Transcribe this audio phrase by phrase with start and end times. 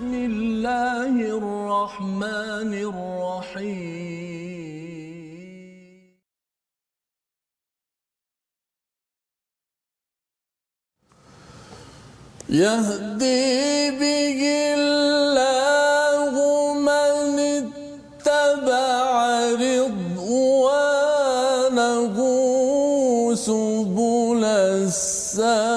[0.00, 3.90] بسم الله الرحمن الرحيم.
[12.48, 14.40] يهدي به
[14.80, 16.32] الله
[16.72, 17.12] من
[17.60, 19.04] اتبع
[19.52, 20.96] رضوانه
[23.36, 25.69] سبل السلام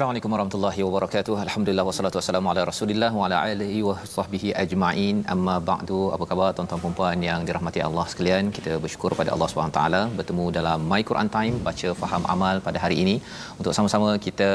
[0.00, 1.34] Assalamualaikum warahmatullahi wabarakatuh.
[1.44, 5.16] Alhamdulillah wassalatu wassalamu ala Rasulillah wa ala alihi wa sahbihi ajma'in.
[5.32, 5.98] Amma ba'du.
[6.14, 8.44] Apa khabar tuan-tuan dan puan yang dirahmati Allah sekalian?
[8.58, 12.80] Kita bersyukur pada Allah Subhanahu taala bertemu dalam My Quran Time baca faham amal pada
[12.84, 13.16] hari ini
[13.58, 14.48] untuk sama-sama kita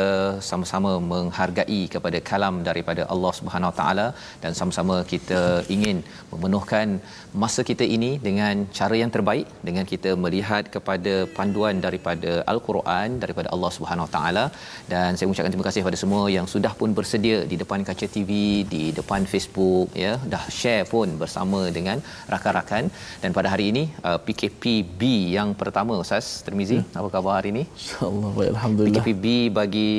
[0.49, 4.07] sama-sama menghargai kepada kalam daripada Allah Subhanahu taala
[4.45, 5.41] dan sama-sama kita
[5.77, 5.99] ingin
[6.33, 6.97] memenuhkan
[7.43, 13.47] masa kita ini dengan cara yang terbaik dengan kita melihat kepada panduan daripada Al-Quran daripada
[13.53, 14.47] Allah Subhanahu taala
[14.95, 18.31] dan saya ucapkan terima kasih kepada semua yang sudah pun bersedia di depan kaca TV,
[18.73, 21.99] di depan Facebook ya, dah share pun bersama dengan
[22.33, 22.83] rakan-rakan.
[23.23, 25.01] Dan pada hari ini uh, PKPB
[25.37, 26.99] yang pertama Ustaz Termizi, hmm.
[26.99, 27.63] apa khabar hari ini?
[27.75, 29.03] InsyaAllah baik Alhamdulillah.
[29.03, 29.25] PKPB
[29.59, 29.93] bagi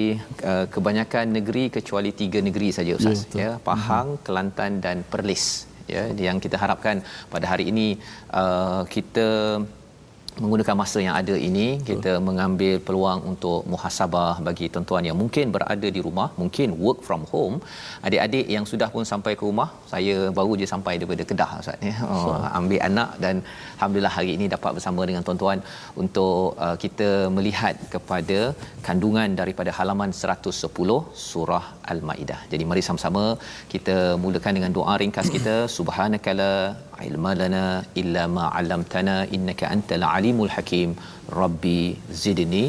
[0.50, 5.44] uh, kebanyakan negeri kecuali tiga negeri saja Ustaz Ya, ya, Pahang, Kelantan dan Perlis
[5.94, 6.05] ya.
[6.27, 7.88] Yang kita harapkan pada hari ini
[8.41, 9.28] uh, kita
[10.43, 12.25] menggunakan masa yang ada ini kita Betul.
[12.29, 17.57] mengambil peluang untuk muhasabah bagi tuan-tuan yang mungkin berada di rumah mungkin work from home.
[18.07, 21.95] Adik-adik yang sudah pun sampai ke rumah saya baru je sampai daripada Kedah Ustaz ya.
[22.09, 23.37] Oh, ambil anak dan
[23.77, 25.61] alhamdulillah hari ini dapat bersama dengan tuan-tuan
[26.05, 28.39] untuk uh, kita melihat kepada
[28.89, 32.41] kandungan daripada halaman 110 surah al-maidah.
[32.53, 33.25] Jadi mari sama-sama
[33.75, 35.57] kita mulakan dengan doa ringkas kita.
[35.79, 36.51] Subhanakala
[37.08, 37.64] ilma lana
[38.02, 40.90] illa ma 'allamtana innaka antal alimul hakim
[41.42, 41.80] rabbi
[42.24, 42.64] zidni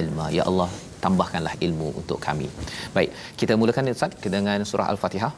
[0.00, 0.68] ilma ya Allah
[1.04, 2.48] tambahkanlah ilmu untuk kami
[2.96, 3.10] baik
[3.40, 5.32] kita mulakan Ustaz dengan surah al-fatihah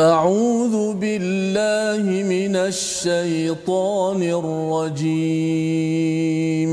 [0.00, 2.04] أعوذ بالله
[2.34, 6.72] من الشيطان الرجيم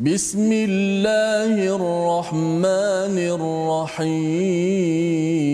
[0.00, 5.53] بسم الله الرحمن الرحيم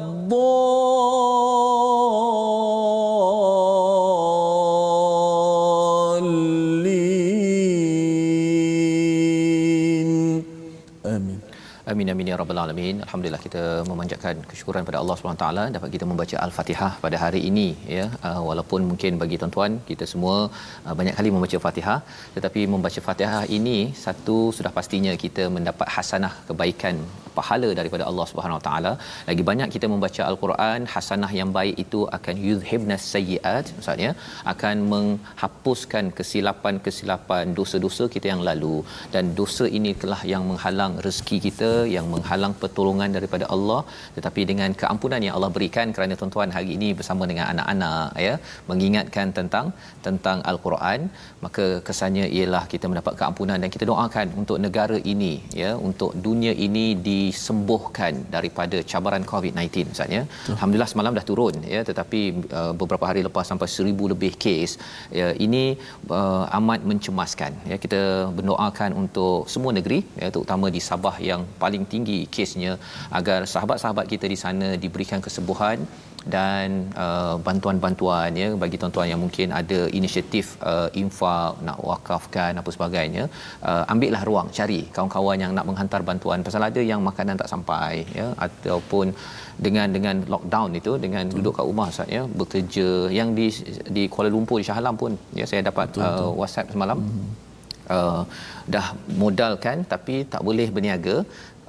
[12.01, 12.95] Amin amin ya rabbal alamin.
[13.05, 17.67] Alhamdulillah kita memanjatkan kesyukuran pada Allah Subhanahu taala dapat kita membaca Al-Fatihah pada hari ini
[17.97, 18.05] ya.
[18.27, 20.35] Uh, walaupun mungkin bagi tuan-tuan kita semua
[20.87, 21.99] uh, banyak kali membaca Fatihah
[22.37, 26.97] tetapi membaca Fatihah ini satu sudah pastinya kita mendapat hasanah kebaikan
[27.37, 28.93] pahala daripada Allah Subhanahu Wa Taala.
[29.29, 34.11] Lagi banyak kita membaca Al-Quran, hasanah yang baik itu akan yuzhibnas sayyiat, maksudnya
[34.53, 38.75] akan menghapuskan kesilapan-kesilapan dosa-dosa kita yang lalu
[39.15, 43.81] dan dosa ini telah yang menghalang rezeki kita yang menghalang pertolongan daripada Allah
[44.17, 48.35] tetapi dengan keampunan yang Allah berikan kerana tuan-tuan hari ini bersama dengan anak-anak ya
[48.71, 49.67] mengingatkan tentang
[50.07, 51.01] tentang al-Quran
[51.45, 56.53] maka kesannya ialah kita mendapat keampunan dan kita doakan untuk negara ini ya untuk dunia
[56.65, 60.23] ini disembuhkan daripada cabaran COVID-19 Ustaz ya.
[60.55, 62.21] Alhamdulillah semalam dah turun ya tetapi
[62.59, 64.71] uh, beberapa hari lepas sampai seribu lebih kes
[65.19, 65.63] ya ini
[66.19, 67.77] uh, amat mencemaskan ya.
[67.83, 68.01] Kita
[68.37, 72.73] berdoakan untuk semua negeri ya terutama di Sabah yang paling tinggi kesnya
[73.19, 75.79] agar sahabat-sahabat kita di sana diberikan kesembuhan
[76.35, 82.69] dan uh, bantuan-bantuan ya bagi tuan-tuan yang mungkin ada inisiatif uh, infak nak wakafkan apa
[82.75, 83.23] sebagainya
[83.69, 88.05] uh, ambillah ruang cari kawan-kawan yang nak menghantar bantuan pasal ada yang makanan tak sampai
[88.19, 89.07] ya ataupun
[89.65, 91.37] dengan dengan lockdown itu dengan betul.
[91.37, 92.87] duduk kat rumah Ustaz ya bekerja
[93.19, 93.47] yang di
[93.95, 96.29] di Kuala Lumpur di Shah Alam pun ya saya dapat betul, betul.
[96.29, 97.29] Uh, WhatsApp semalam hmm.
[97.97, 98.21] uh,
[98.75, 98.87] dah
[99.23, 101.15] modalkan tapi tak boleh berniaga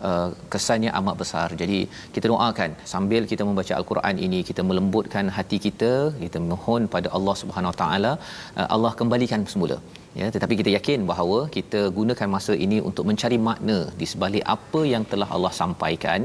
[0.08, 1.49] Uh, kesannya amat besar.
[1.60, 1.76] Jadi
[2.14, 7.34] kita doakan sambil kita membaca al-Quran ini kita melembutkan hati kita, kita mohon pada Allah
[7.43, 8.12] Subhanahu Wa Taala
[8.60, 9.76] uh, Allah kembalikan semula.
[10.20, 14.81] Ya, tetapi kita yakin bahawa kita gunakan masa ini untuk mencari makna di sebalik apa
[14.94, 16.20] yang telah Allah sampaikan.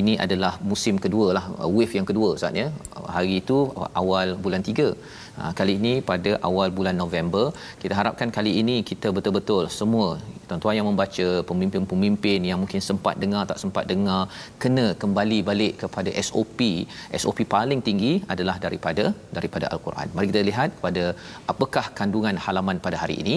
[0.00, 2.68] Ini adalah musim kedua lah, uh, wave yang kedua Ustaz ya.
[3.16, 3.58] Hari itu
[4.02, 4.90] awal bulan 3
[5.38, 7.44] Ha, kali ini pada awal bulan November
[7.82, 10.08] kita harapkan kali ini kita betul-betul semua
[10.48, 14.20] tuan-tuan yang membaca pemimpin-pemimpin yang mungkin sempat dengar tak sempat dengar
[14.62, 16.60] kena kembali balik kepada SOP
[17.22, 19.04] SOP paling tinggi adalah daripada
[19.36, 20.08] daripada al-Quran.
[20.16, 21.04] Mari kita lihat pada
[21.52, 23.36] apakah kandungan halaman pada hari ini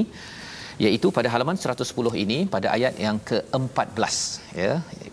[0.85, 4.15] iaitu pada halaman 110 ini pada ayat yang ke-14
[4.61, 4.71] ya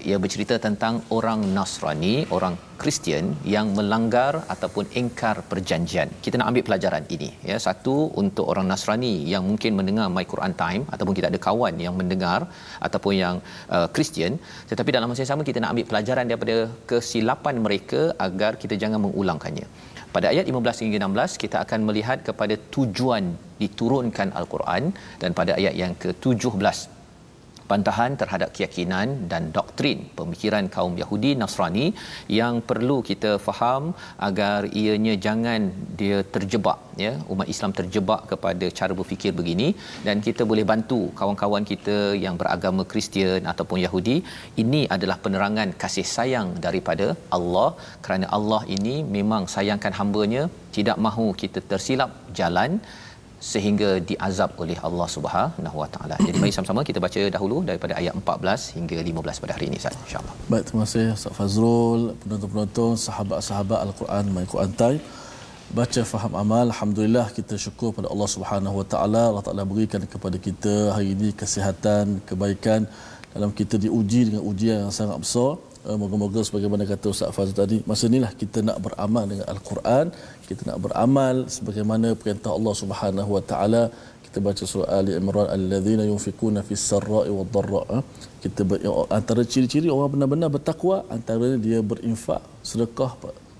[0.08, 3.24] ia bercerita tentang orang Nasrani orang Kristian
[3.54, 6.08] yang melanggar ataupun engkar perjanjian.
[6.24, 7.56] Kita nak ambil pelajaran ini ya.
[7.66, 11.94] Satu untuk orang Nasrani yang mungkin mendengar My Quran Time ataupun kita ada kawan yang
[12.00, 12.40] mendengar
[12.86, 13.36] ataupun yang
[13.76, 14.38] uh, Kristian
[14.70, 16.56] tetapi dalam masa yang sama kita nak ambil pelajaran daripada
[16.90, 19.66] kesilapan mereka agar kita jangan mengulangkannya
[20.14, 23.24] pada ayat 15 hingga 16 kita akan melihat kepada tujuan
[23.62, 26.97] diturunkan al-Quran dan pada ayat yang ke-17
[27.70, 31.86] bantahan terhadap keyakinan dan doktrin pemikiran kaum Yahudi Nasrani
[32.40, 33.82] yang perlu kita faham
[34.28, 35.60] agar ianya jangan
[36.00, 37.12] dia terjebak ya.
[37.32, 39.68] Umat Islam terjebak kepada cara berfikir begini.
[40.06, 44.16] Dan kita boleh bantu kawan-kawan kita yang beragama Kristian ataupun Yahudi
[44.62, 47.68] ini adalah penerangan kasih sayang daripada Allah.
[48.06, 50.44] Kerana Allah ini memang sayangkan hamba-Nya
[50.76, 52.10] tidak mahu kita tersilap
[52.40, 52.72] jalan
[53.38, 56.16] sehingga diazab oleh Allah Subhanahu Wa Taala.
[56.26, 59.94] Jadi mari sama-sama kita baca dahulu daripada ayat 14 hingga 15 pada hari ini Ustaz.
[60.06, 60.34] Insya-Allah.
[60.50, 65.00] Baik, terima kasih Ustaz Fazrul, penonton-penonton, sahabat-sahabat Al-Quran My Quran Time.
[65.78, 69.22] Baca faham amal, alhamdulillah kita syukur pada Allah Subhanahu Wa Taala.
[69.30, 72.88] Allah Taala berikan kepada kita hari ini kesihatan, kebaikan
[73.34, 75.50] dalam kita diuji dengan ujian yang sangat besar.
[75.88, 80.06] Eh, moga-moga sebagaimana kata Ustaz Fazul tadi, masa inilah kita nak beramal dengan Al-Quran,
[80.48, 83.82] kita nak beramal sebagaimana perintah Allah Subhanahu Wa Taala.
[84.24, 87.82] Kita baca surah Ali Imran alladzina yunfikuna fis sarra'i wad dharra.
[87.96, 88.02] Eh.
[88.44, 88.76] Kita ber,
[89.18, 93.10] antara ciri-ciri orang benar-benar bertakwa antara dia berinfak, sedekah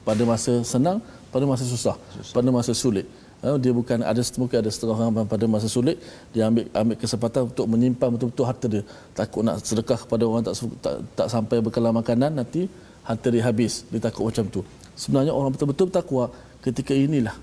[0.09, 1.01] pada masa senang,
[1.33, 2.35] pada masa susah, susah.
[2.37, 3.09] pada masa sulit.
[3.39, 5.95] Uh, dia bukan ada mungkin ada setengah orang pada masa sulit
[6.35, 8.83] dia ambil ambil kesempatan untuk menyimpan betul-betul harta dia.
[9.15, 12.67] Takut nak sedekah kepada orang tak tak, tak sampai bekalan makanan nanti
[13.07, 13.87] harta dia habis.
[13.95, 14.61] Dia takut macam tu.
[14.99, 16.35] Sebenarnya orang betul-betul bertakwa
[16.67, 17.37] ketika inilah.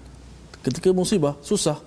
[0.66, 1.80] Ketika musibah susah.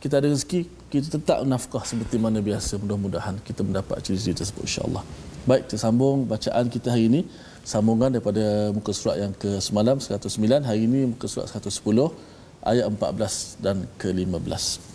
[0.00, 0.60] Kita ada rezeki
[0.92, 2.80] kita tetap nafkah seperti mana biasa.
[2.80, 5.04] Mudah-mudahan kita mendapat ciri-ciri tersebut insya-Allah.
[5.48, 7.20] Baik kita sambung bacaan kita hari ini.
[7.64, 8.44] Sambungan daripada
[8.76, 11.72] muka surat yang ke semalam 109 hari ini muka surat 110
[12.65, 14.89] ayat 14 dan ke-15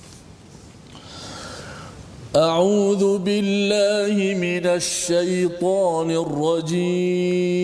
[2.34, 7.54] أعوذ بالله من الشيطان الرجيم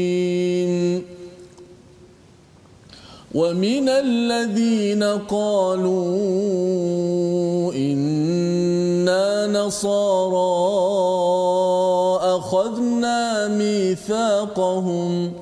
[3.35, 6.15] ومن الذين قالوا
[7.75, 10.55] إنا نصارى
[12.39, 15.33] أخذنا ميثاقهم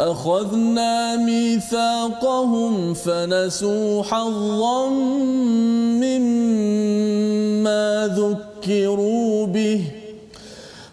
[0.00, 4.86] أخذنا ميثاقهم فنسوا حظا
[6.00, 9.80] مما ذكروا به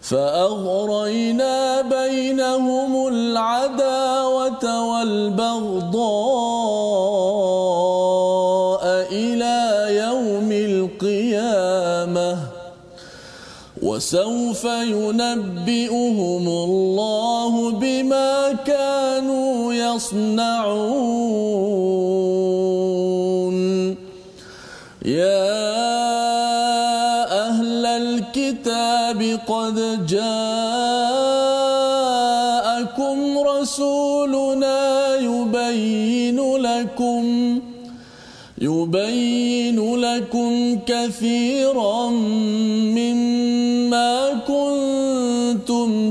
[0.01, 5.97] فأغرينا بينهم العداوة والبغضاء
[9.11, 12.56] إلى يوم القيامة
[13.81, 20.77] وسوف ينبئهم الله بما كانوا يصنعون.
[25.05, 25.47] يا
[27.47, 30.37] أهل الكتاب قد جاءكم
[33.37, 37.23] رسولنا يبين لكم
[38.61, 42.09] يبين لكم كثيرا
[42.97, 43.17] من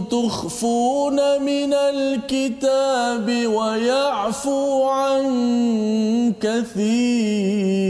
[0.04, 5.24] تخفون من الكتاب ويعفو عن
[6.40, 7.86] كثير.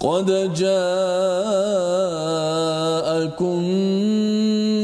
[0.00, 0.82] قد جاءكم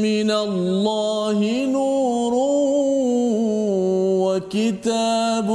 [0.01, 2.33] من الله نور
[4.25, 5.49] وكتاب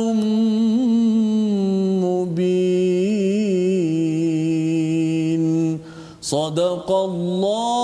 [6.28, 7.77] صدق الله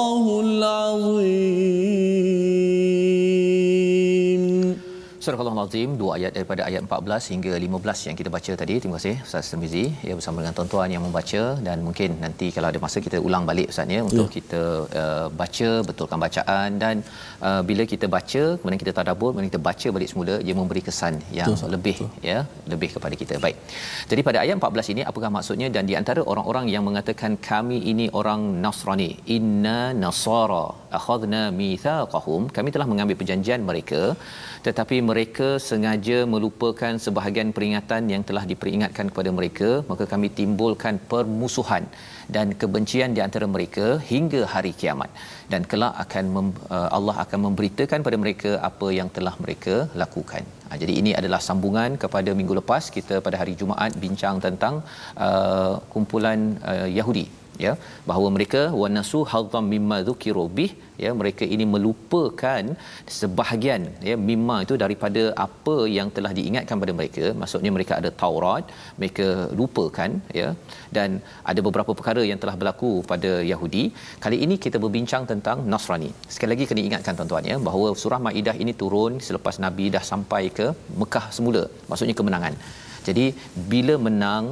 [5.64, 8.74] Al-Azim dua ayat daripada ayat 14 hingga 15 yang kita baca tadi.
[8.82, 12.80] Terima kasih Ustaz Temizi ya bersama dengan tuan-tuan yang membaca dan mungkin nanti kalau ada
[12.84, 14.34] masa kita ulang balik Ustaz ya untuk ya.
[14.36, 14.62] kita
[15.02, 16.96] uh, baca betulkan bacaan dan
[17.48, 21.16] uh, bila kita baca kemudian kita tadabbur kemudian kita baca balik semula ia memberi kesan
[21.38, 22.28] yang betul, lebih betul.
[22.30, 22.38] ya
[22.72, 23.34] lebih kepada kita.
[23.46, 23.56] Baik.
[24.12, 28.08] Jadi pada ayat 14 ini apakah maksudnya dan di antara orang-orang yang mengatakan kami ini
[28.20, 30.64] orang Nasrani inna nasara
[30.98, 34.02] akhadna mithaqahum kami telah mengambil perjanjian mereka
[34.66, 41.86] tetapi mereka sengaja melupakan sebahagian peringatan yang telah diperingatkan kepada mereka maka kami timbulkan permusuhan
[42.34, 45.10] dan kebencian di antara mereka hingga hari kiamat
[45.52, 50.44] dan kelak akan mem, uh, Allah akan memberitakan kepada mereka apa yang telah mereka lakukan.
[50.74, 54.74] Ha, jadi ini adalah sambungan kepada minggu lepas kita pada hari Jumaat bincang tentang
[55.26, 56.38] uh, kumpulan
[56.70, 57.26] uh, Yahudi
[57.64, 57.72] ya.
[58.08, 60.72] Bahawa mereka wanasu hadzam mimma dzukiru bih
[61.04, 61.10] ya.
[61.20, 62.62] Mereka ini melupakan
[63.18, 67.24] sebahagian ya mimma itu daripada apa yang telah diingatkan pada mereka.
[67.42, 69.28] Maksudnya mereka ada Taurat mereka
[69.60, 70.48] lupakan ya
[70.96, 71.10] dan
[71.50, 73.84] ada beberapa perkara yang telah berlaku pada Yahudi.
[74.24, 76.10] Kali ini kita berbincang tentang Nasrani.
[76.34, 80.42] Sekali lagi kena ingatkan tuan-tuan ya bahawa surah Maidah ini turun selepas Nabi dah sampai
[80.58, 80.66] ke
[81.02, 82.56] Mekah semula maksudnya kemenangan.
[83.08, 83.26] Jadi
[83.72, 84.44] bila menang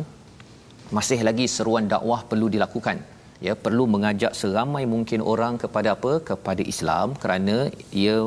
[0.97, 2.99] masih lagi seruan dakwah perlu dilakukan.
[3.47, 6.13] Ya perlu mengajak seramai mungkin orang kepada apa?
[6.29, 7.57] Kepada Islam kerana
[8.03, 8.19] ia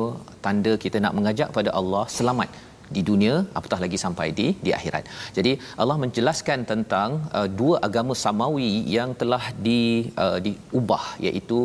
[0.44, 2.48] tanda kita nak mengajak pada Allah selamat
[2.94, 5.04] di dunia apatah lagi sampai di di akhirat.
[5.38, 5.52] Jadi
[5.82, 9.80] Allah menjelaskan tentang uh, dua agama samawi yang telah di
[10.24, 11.60] uh, diubah iaitu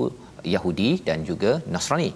[0.54, 2.12] Yahudi dan juga Nasrani.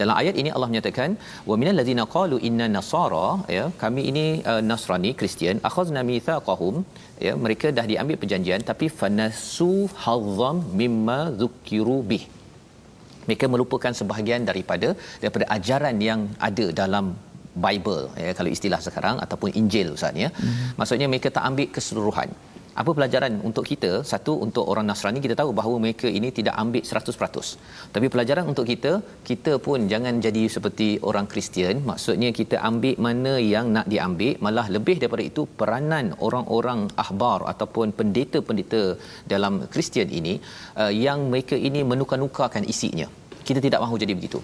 [0.00, 1.10] Dalam ayat ini Allah menyatakan
[1.50, 6.76] wa minal ladzina qalu inna nasara ya kami ini uh, Nasrani Kristian akhadna mitsaqahum
[7.26, 9.72] ya mereka dah diambil perjanjian tapi fanasu
[10.04, 12.24] hazzam mimma zukiru bih
[13.26, 14.88] mereka melupakan sebahagian daripada
[15.22, 17.08] daripada ajaran yang ada dalam
[17.64, 20.30] Bible ya kalau istilah sekarang ataupun Injil ustaz ya.
[20.30, 20.68] Mm-hmm.
[20.78, 22.30] maksudnya mereka tak ambil keseluruhan.
[22.80, 23.90] Apa pelajaran untuk kita?
[24.10, 28.64] Satu untuk orang Nasrani kita tahu bahawa mereka ini tidak ambil 100% tapi pelajaran untuk
[28.70, 28.92] kita
[29.30, 31.82] kita pun jangan jadi seperti orang Kristian.
[31.90, 37.90] Maksudnya kita ambil mana yang nak diambil malah lebih daripada itu peranan orang-orang ahbar ataupun
[37.98, 38.82] pendeta-pendeta
[39.34, 40.34] dalam Kristian ini
[40.82, 43.08] uh, yang mereka ini menukar-nukarkan isinya.
[43.48, 44.40] Kita tidak mahu jadi begitu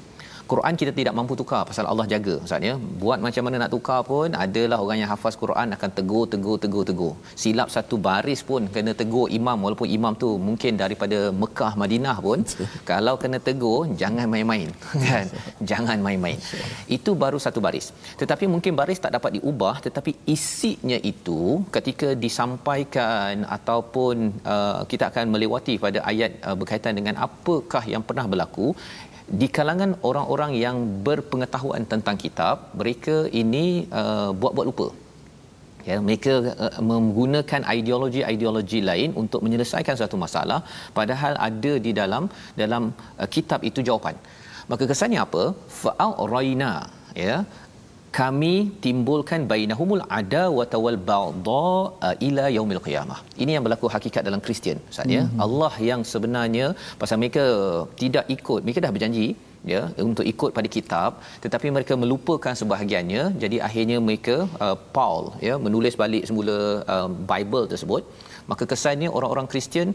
[0.51, 2.75] Quran kita tidak mampu tukar pasal Allah jaga ustaz ya.
[3.03, 6.85] Buat macam mana nak tukar pun adalah orang yang hafaz Quran akan tegur tegur tegur
[6.91, 7.15] tegur.
[7.43, 12.39] Silap satu baris pun kena tegur imam walaupun imam tu mungkin daripada Mekah Madinah pun.
[12.91, 14.69] Kalau kena tegur jangan main-main
[15.07, 15.27] kan?
[15.71, 16.39] Jangan main-main.
[16.99, 17.89] Itu baru satu baris.
[18.23, 21.41] Tetapi mungkin baris tak dapat diubah tetapi isinya itu
[21.79, 24.17] ketika disampaikan ataupun
[24.55, 28.69] uh, kita akan melewati pada ayat uh, berkaitan dengan apakah yang pernah berlaku
[29.27, 33.65] di kalangan orang-orang yang berpengetahuan tentang kitab mereka ini
[34.01, 34.89] uh, buat-buat lupa.
[35.89, 40.61] Ya mereka uh, menggunakan ideologi-ideologi lain untuk menyelesaikan satu masalah
[40.99, 42.27] padahal ada di dalam
[42.63, 44.15] dalam uh, kitab itu jawapan.
[44.71, 45.45] Maka kesannya apa?
[45.81, 46.73] Fa'al raina
[47.25, 47.37] ya
[48.19, 48.55] kami
[48.85, 51.65] timbulkan bainahumul adawata wal baghdha
[52.07, 53.19] uh, ila yaumil qiyamah.
[53.43, 55.23] Ini yang berlaku hakikat dalam Kristian Ustaz ya.
[55.25, 55.43] Mm-hmm.
[55.47, 56.67] Allah yang sebenarnya
[57.03, 57.45] pasal mereka
[58.03, 59.29] tidak ikut, mereka dah berjanji
[59.73, 61.11] ya untuk ikut pada kitab
[61.45, 66.59] tetapi mereka melupakan sebahagiannya jadi akhirnya mereka uh, Paul ya menulis balik semula
[66.95, 68.03] uh, Bible tersebut
[68.51, 69.91] maka kesannya orang-orang Kristian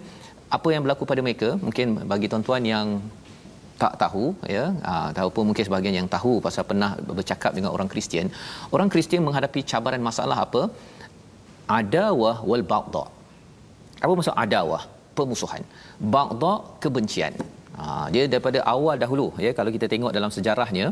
[0.57, 2.87] apa yang berlaku pada mereka mungkin bagi tuan-tuan yang
[3.81, 4.65] tak tahu ya.
[4.91, 8.27] Uh, ataupun mungkin sebahagian yang tahu pasal pernah bercakap dengan orang Kristian.
[8.75, 10.63] Orang Kristian menghadapi cabaran masalah apa?
[11.79, 13.03] Adawah wal baghdha.
[14.03, 14.81] Apa maksud adawah?
[15.17, 15.63] Permusuhan.
[16.15, 17.33] Baghdha kebencian.
[17.79, 19.51] Ha, dia daripada awal dahulu ya.
[19.57, 20.85] Kalau kita tengok dalam sejarahnya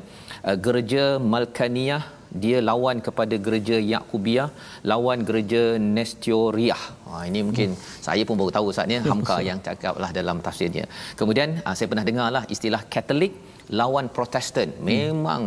[0.48, 1.04] uh, gereja
[1.34, 2.04] Malkaniyah
[2.44, 4.50] dia lawan kepada gereja Yakubiyah
[4.92, 6.84] lawan gereja Nestoriah.
[7.10, 8.04] Ha, ini mungkin hmm.
[8.08, 10.86] saya pun baru tahu saatnya Hamka yang cakaplah dalam tafsirnya.
[11.20, 13.34] Kemudian uh, saya pernah dengarlah istilah Katolik
[13.74, 14.70] lawan Protestan.
[14.78, 14.86] Hmm.
[14.86, 15.42] Memang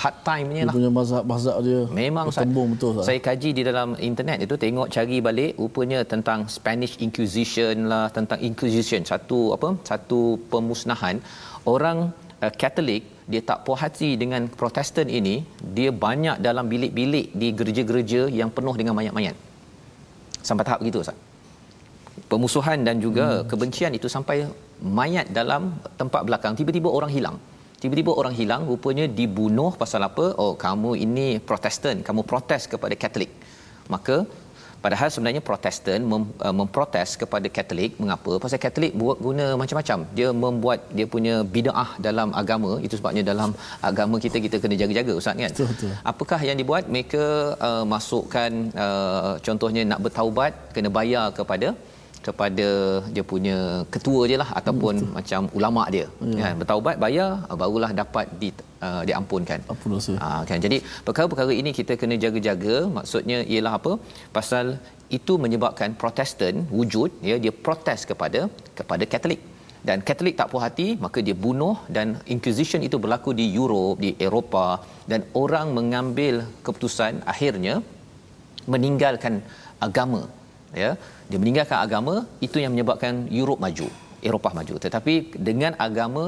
[0.00, 0.74] hard time-nya Dia lah.
[0.76, 3.06] punya mazhab-mazhab dia Memang bertembung betul Ustaz.
[3.08, 8.40] Saya kaji di dalam internet itu tengok cari balik rupanya tentang Spanish Inquisition lah, tentang
[8.48, 9.68] Inquisition satu apa?
[9.90, 11.20] Satu pemusnahan
[11.68, 11.98] orang
[12.44, 15.34] uh, Katolik dia tak puas hati dengan Protestan ini,
[15.76, 19.36] dia banyak dalam bilik-bilik di gereja-gereja yang penuh dengan mayat-mayat.
[20.48, 21.18] Sampai tahap begitu Ustaz.
[22.32, 23.46] Pemusuhan dan juga hmm.
[23.50, 24.36] kebencian itu sampai
[24.98, 25.62] mayat dalam
[26.00, 27.36] tempat belakang tiba-tiba orang hilang.
[27.82, 30.26] Tiba-tiba orang hilang rupanya dibunuh pasal apa?
[30.42, 33.30] Oh, kamu ini Protestan, kamu protes kepada Katolik.
[33.94, 34.16] Maka
[34.84, 38.32] padahal sebenarnya Protestan mem, uh, memprotes kepada Katolik mengapa?
[38.44, 39.98] Pasal Katolik buat guna macam-macam.
[40.18, 42.72] Dia membuat dia punya bidaah dalam agama.
[42.86, 43.52] Itu sebabnya dalam
[43.90, 45.52] agama kita kita kena jaga-jaga ustaz kan.
[45.54, 45.92] Betul, betul.
[46.12, 46.84] Apakah yang dibuat?
[46.94, 47.24] Mereka
[47.68, 48.50] uh, masukkan
[48.84, 51.70] uh, contohnya nak bertaubat kena bayar kepada
[52.26, 52.68] kepada
[53.14, 53.56] dia punya
[53.94, 56.42] ketua je lah ataupun hmm, macam ulama dia ya.
[56.42, 57.30] kan bertaubat bayar
[57.62, 58.50] barulah dapat di
[58.86, 59.60] uh, diampunkan.
[59.72, 60.14] Ampun dosa.
[60.22, 60.58] Ha, kan?
[60.66, 62.76] Jadi perkara-perkara ini kita kena jaga-jaga.
[62.98, 63.92] Maksudnya ialah apa?
[64.38, 64.66] Pasal
[65.18, 68.40] itu menyebabkan Protestan wujud ya dia protes kepada
[68.78, 69.40] kepada Katolik
[69.88, 74.10] dan Katolik tak puas hati maka dia bunuh dan inquisition itu berlaku di Europe di
[74.26, 74.74] Eropah
[75.10, 76.34] dan orang mengambil
[76.66, 77.74] keputusan akhirnya
[78.72, 79.36] meninggalkan
[79.86, 80.22] agama
[80.82, 80.90] ya.
[81.28, 82.14] Dia meninggalkan agama
[82.46, 83.88] itu yang menyebabkan Europe maju
[84.28, 84.74] Eropah maju.
[84.84, 85.14] Tetapi
[85.48, 86.24] dengan agama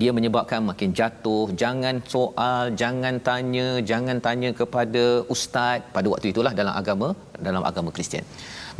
[0.00, 1.44] dia menyebabkan makin jatuh.
[1.62, 5.80] Jangan soal jangan tanya jangan tanya kepada ustaz.
[5.96, 7.08] Pada waktu itulah dalam agama
[7.46, 8.26] dalam agama Kristian.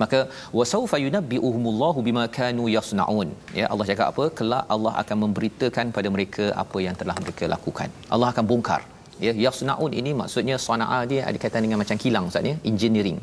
[0.02, 0.20] Maka
[0.58, 3.28] wasaufa yunabbi'uhumullahu bima kanu yasnaun.
[3.60, 4.24] Ya Allah cakap apa?
[4.38, 7.90] Kelak Allah akan memberitakan pada mereka apa yang telah mereka lakukan.
[8.14, 8.82] Allah akan bongkar.
[9.26, 12.56] Ya yasnaun ini maksudnya sanaa dia ada kaitan dengan macam kilang ustaz ya?
[12.72, 13.20] Engineering.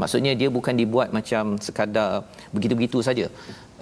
[0.00, 2.10] Maksudnya dia bukan dibuat macam sekadar
[2.54, 3.26] begitu-begitu saja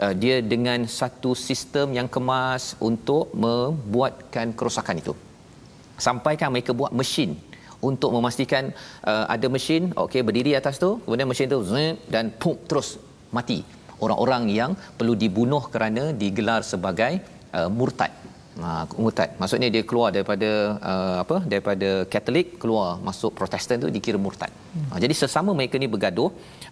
[0.05, 5.15] uh, dia dengan satu sistem yang kemas untuk membuatkan kerosakan itu.
[6.01, 7.37] Sampaikan mereka buat mesin
[7.89, 8.73] untuk memastikan
[9.05, 11.61] uh, ada mesin okey berdiri atas tu kemudian mesin tu
[12.15, 12.97] dan pum terus
[13.37, 13.61] mati.
[14.01, 17.21] Orang-orang yang perlu dibunuh kerana digelar sebagai
[17.53, 18.20] uh, murtad
[18.65, 18.71] Ha,
[19.03, 19.31] murtad.
[19.41, 20.51] Maksudnya dia keluar daripada
[20.91, 21.37] uh, apa?
[21.53, 24.53] Daripada Katolik keluar masuk Protestan tu dikira murtad.
[24.91, 26.29] Ha, jadi sesama mereka ni bergaduh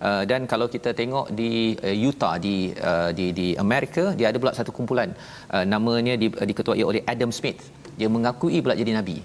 [0.09, 1.51] uh, dan kalau kita tengok di
[1.89, 2.55] uh, Utah di
[2.91, 5.11] uh, di di Amerika dia ada pula satu kumpulan
[5.55, 7.61] uh, namanya di, uh, diketuai oleh Adam Smith.
[7.99, 9.19] Dia mengakui pula jadi nabi.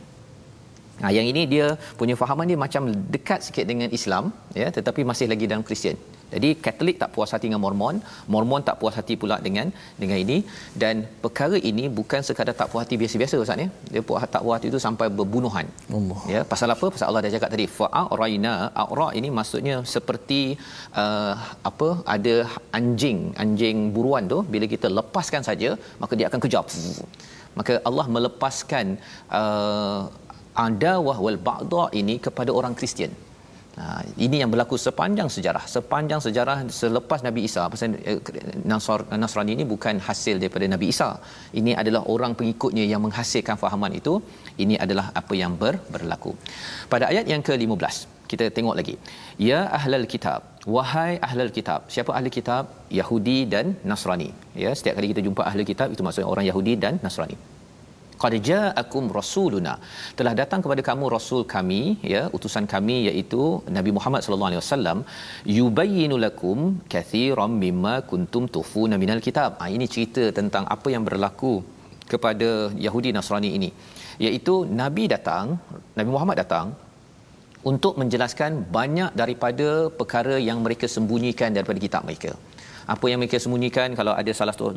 [1.04, 1.68] Ha, yang ini dia
[2.00, 2.84] punya fahaman dia macam
[3.16, 5.98] dekat sikit dengan Islam ya tetapi masih lagi dalam Kristian.
[6.36, 7.96] Jadi Katolik tak puas hati dengan Mormon,
[8.34, 9.68] Mormon tak puas hati pula dengan
[10.02, 10.38] dengan ini
[10.84, 13.70] dan perkara ini bukan sekadar tak puas hati biasa-biasa Ustaz ya.
[13.94, 15.68] Dia puas tak puas hati itu sampai berbunuhan.
[16.00, 16.22] Allah.
[16.34, 16.86] Ya, pasal apa?
[16.96, 20.42] Pasal Allah dah cakap tadi fa'araina, a'ra ini maksudnya seperti
[21.04, 21.34] uh,
[21.72, 21.90] apa?
[22.16, 22.36] Ada
[22.80, 26.66] anjing, anjing buruan tu bila kita lepaskan saja maka dia akan kejar.
[27.60, 28.86] Maka Allah melepaskan
[29.40, 30.02] uh,
[30.68, 33.14] adawah wal ba'da ini kepada orang Kristian.
[33.82, 35.64] Ha, ini yang berlaku sepanjang sejarah.
[35.76, 37.62] Sepanjang sejarah selepas Nabi Isa.
[37.74, 38.20] Pasal eh,
[38.72, 41.10] Nasr, Nasrani ini bukan hasil daripada Nabi Isa.
[41.60, 44.14] Ini adalah orang pengikutnya yang menghasilkan fahaman itu.
[44.64, 46.34] Ini adalah apa yang ber, berlaku.
[46.94, 47.96] Pada ayat yang ke-15,
[48.32, 48.96] kita tengok lagi.
[49.50, 50.42] Ya ahlal kitab.
[50.76, 51.90] Wahai ahlal kitab.
[51.96, 52.70] Siapa ahli kitab?
[53.00, 54.30] Yahudi dan Nasrani.
[54.64, 57.38] Ya, setiap kali kita jumpa ahli kitab itu maksudnya orang Yahudi dan Nasrani
[58.22, 59.74] qad ja'akum rasuluna.
[60.20, 61.82] Telah datang kepada kamu rasul kami
[62.14, 63.42] ya utusan kami iaitu
[63.78, 64.98] Nabi Muhammad sallallahu alaihi wasallam
[65.58, 66.60] yubayyinu lakum
[66.94, 69.60] kathiran mimma kuntum tufuna minal kitab.
[69.62, 71.54] Ha, ini cerita tentang apa yang berlaku
[72.14, 72.50] kepada
[72.86, 73.70] Yahudi Nasrani ini.
[74.26, 75.46] Iaitu Nabi datang
[76.00, 76.68] Nabi Muhammad datang
[77.72, 79.68] untuk menjelaskan banyak daripada
[80.00, 82.34] perkara yang mereka sembunyikan daripada kitab mereka
[82.94, 84.68] apa yang mereka sembunyikan kalau ada salah satu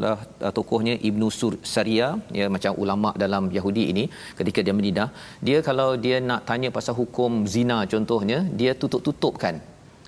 [0.58, 4.04] tokohnya Ibnu Sur Saria ya macam ulama dalam Yahudi ini
[4.38, 5.08] ketika dia menidah
[5.46, 9.56] dia kalau dia nak tanya pasal hukum zina contohnya dia tutup-tutupkan.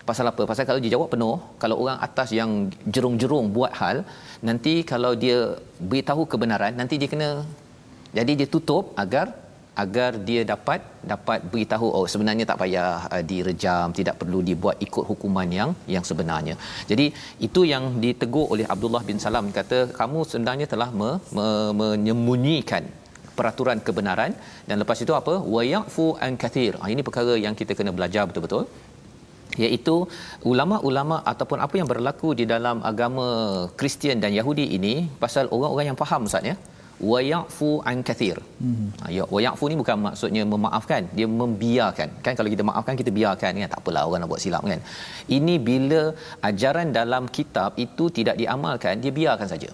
[0.08, 0.42] Pasal apa?
[0.50, 2.50] Pasal kalau dia jawab penuh kalau orang atas yang
[2.94, 3.96] jerung-jerung buat hal
[4.48, 5.38] nanti kalau dia
[5.90, 7.30] beritahu kebenaran nanti dia kena
[8.16, 9.26] jadi dia tutup agar
[9.82, 10.80] agar dia dapat
[11.12, 16.04] dapat beritahu oh sebenarnya tak payah uh, direjam tidak perlu dibuat ikut hukuman yang yang
[16.10, 16.54] sebenarnya.
[16.90, 17.06] Jadi
[17.48, 21.48] itu yang ditegur oleh Abdullah bin Salam kata kamu sebenarnya telah me, me,
[21.80, 22.84] menyembunyikan
[23.38, 24.32] peraturan kebenaran
[24.68, 26.74] dan lepas itu apa wayafu an kathir.
[26.80, 28.64] Ha, ini perkara yang kita kena belajar betul-betul
[29.66, 29.94] iaitu
[30.50, 33.26] ulama-ulama ataupun apa yang berlaku di dalam agama
[33.80, 36.56] Kristian dan Yahudi ini pasal orang-orang yang faham ustaz ya
[37.10, 38.36] wa ya'fu an kathir.
[38.62, 38.88] Hmm.
[39.16, 42.08] Ya wa ya'fu ni bukan maksudnya memaafkan, dia membiarkan.
[42.24, 44.80] Kan kalau kita maafkan kita biarkan kan tak apalah orang nak buat silap kan.
[45.38, 46.02] Ini bila
[46.50, 49.70] ajaran dalam kitab itu tidak diamalkan, dia biarkan saja.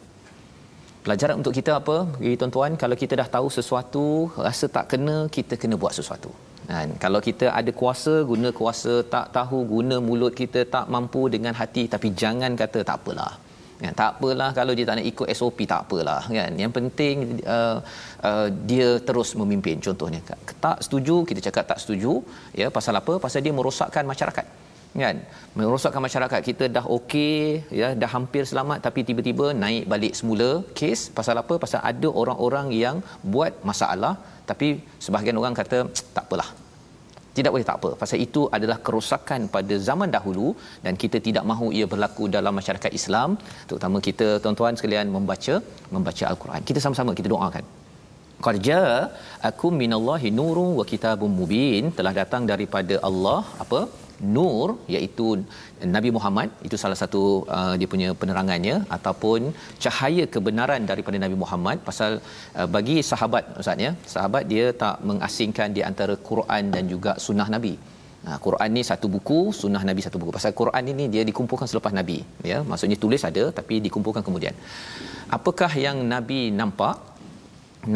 [1.05, 1.97] Pelajaran untuk kita apa?
[2.17, 4.05] Bagi tuan-tuan, kalau kita dah tahu sesuatu,
[4.47, 6.33] rasa tak kena, kita kena buat sesuatu.
[6.69, 11.53] Dan kalau kita ada kuasa, guna kuasa, tak tahu guna mulut kita, tak mampu dengan
[11.61, 13.33] hati, tapi jangan kata tak apalah.
[13.85, 16.53] Ya, tak apalah kalau dia tak nak ikut SOP tak apalah kan.
[16.63, 17.17] Yang penting
[17.57, 17.79] uh,
[18.29, 20.21] uh, dia terus memimpin contohnya.
[20.67, 22.13] Tak setuju kita cakap tak setuju
[22.61, 23.15] ya pasal apa?
[23.25, 24.47] Pasal dia merosakkan masyarakat
[25.03, 25.17] kan
[25.59, 31.01] merosakkan masyarakat kita dah okey ya dah hampir selamat tapi tiba-tiba naik balik semula kes
[31.19, 32.97] pasal apa pasal ada orang-orang yang
[33.35, 34.15] buat masalah
[34.51, 34.69] tapi
[35.05, 35.79] sebahagian orang kata
[36.17, 36.49] tak apalah
[37.37, 37.91] tidak boleh tak apa.
[38.03, 40.49] Pasal itu adalah kerosakan pada zaman dahulu
[40.85, 43.31] dan kita tidak mahu ia berlaku dalam masyarakat Islam.
[43.71, 45.57] Terutama kita tuan-tuan sekalian membaca
[45.97, 46.63] membaca al-Quran.
[46.71, 47.67] Kita sama-sama kita doakan.
[48.47, 48.81] Qarja
[49.51, 51.85] aku minallahi nurun wa kitabun mubin.
[51.99, 53.81] Telah datang daripada Allah apa
[54.37, 55.27] nur iaitu
[55.97, 57.23] Nabi Muhammad itu salah satu
[57.57, 59.53] uh, dia punya penerangannya ataupun
[59.85, 62.13] cahaya kebenaran daripada Nabi Muhammad pasal
[62.59, 67.49] uh, bagi sahabat ustaz ya sahabat dia tak mengasingkan di antara Quran dan juga sunnah
[67.57, 67.75] Nabi
[68.27, 70.33] Nah, Quran ni satu buku, sunnah Nabi satu buku.
[70.37, 72.19] Pasal Quran ini dia dikumpulkan selepas Nabi,
[72.51, 72.59] ya.
[72.71, 74.55] Maksudnya tulis ada tapi dikumpulkan kemudian.
[75.37, 76.97] Apakah yang Nabi nampak?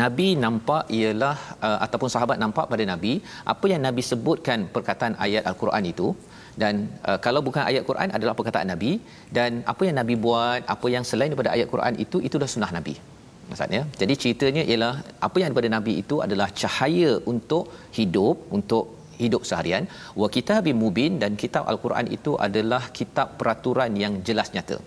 [0.00, 3.12] Nabi nampak ialah uh, ataupun sahabat nampak pada Nabi
[3.52, 6.08] apa yang Nabi sebutkan perkataan ayat al-Quran itu.
[6.62, 6.74] Dan
[7.08, 8.92] uh, kalau bukan ayat Quran adalah perkataan Nabi.
[9.36, 12.72] Dan apa yang Nabi buat apa yang selain daripada ayat Quran itu itu dah sunnah
[12.78, 12.94] Nabi.
[13.48, 14.94] Maksudnya jadi ceritanya ialah
[15.26, 17.64] apa yang daripada Nabi itu adalah cahaya untuk
[17.98, 18.84] hidup untuk
[19.22, 19.84] hidup seharian.
[20.20, 24.78] Wa kitabim mubin dan kitab al-Quran itu adalah kitab peraturan yang jelas nyata.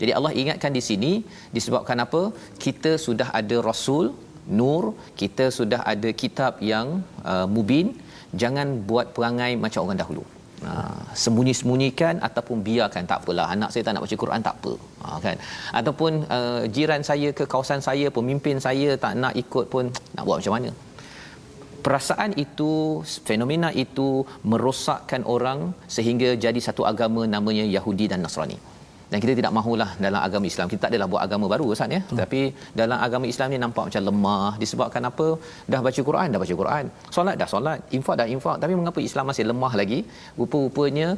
[0.00, 1.12] Jadi Allah ingatkan di sini
[1.56, 2.22] disebabkan apa?
[2.64, 4.04] Kita sudah ada rasul
[4.46, 7.94] nur kita sudah ada kitab yang uh, mubin.
[8.32, 10.24] Jangan buat perangai macam orang dahulu.
[10.62, 10.72] Ha,
[11.22, 13.46] sembunyi-sembunyikan ataupun biarkan tak apalah.
[13.54, 14.72] Anak saya tak nak baca Quran tak apa.
[15.04, 15.36] Ha, kan?
[15.78, 20.40] Ataupun uh, jiran saya ke kawasan saya pemimpin saya tak nak ikut pun nak buat
[20.40, 20.70] macam mana?
[21.84, 28.71] Perasaan itu fenomena itu merosakkan orang sehingga jadi satu agama namanya Yahudi dan Nasrani
[29.12, 30.66] dan kita tidak mahulah dalam agama Islam.
[30.72, 32.00] Kita tak adalah buat agama baru Ustaz ya.
[32.02, 32.18] Hmm.
[32.22, 32.40] tapi
[32.80, 35.28] dalam agama Islam ni nampak macam lemah disebabkan apa?
[35.72, 36.84] Dah baca Quran dah baca Quran.
[37.16, 38.56] Solat dah solat infak dah infak.
[38.62, 40.00] Tapi mengapa Islam masih lemah lagi?
[40.40, 41.08] Rupa-rupanya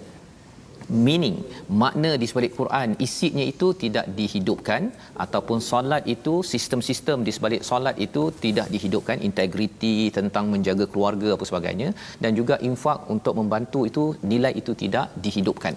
[1.04, 1.36] meaning
[1.82, 4.82] makna di sebalik Quran isinya itu tidak dihidupkan
[5.24, 11.46] ataupun solat itu sistem-sistem di sebalik solat itu tidak dihidupkan integriti tentang menjaga keluarga apa
[11.50, 11.90] sebagainya.
[12.24, 15.76] Dan juga infak untuk membantu itu nilai itu tidak dihidupkan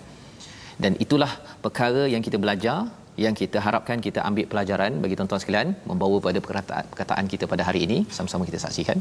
[0.84, 1.32] dan itulah
[1.66, 2.78] perkara yang kita belajar
[3.24, 7.80] yang kita harapkan kita ambil pelajaran bagi tuan-tuan sekalian membawa pada perkataan, kita pada hari
[7.88, 9.00] ini sama-sama kita saksikan.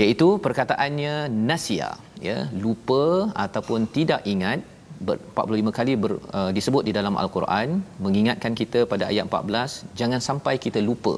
[0.00, 1.14] Iaitu perkataannya
[1.50, 1.88] nasia
[2.26, 3.04] ya lupa
[3.44, 4.60] ataupun tidak ingat
[5.06, 7.68] ber, 45 kali ber, uh, disebut di dalam al-Quran
[8.04, 11.16] mengingatkan kita pada ayat 14 jangan sampai kita lupa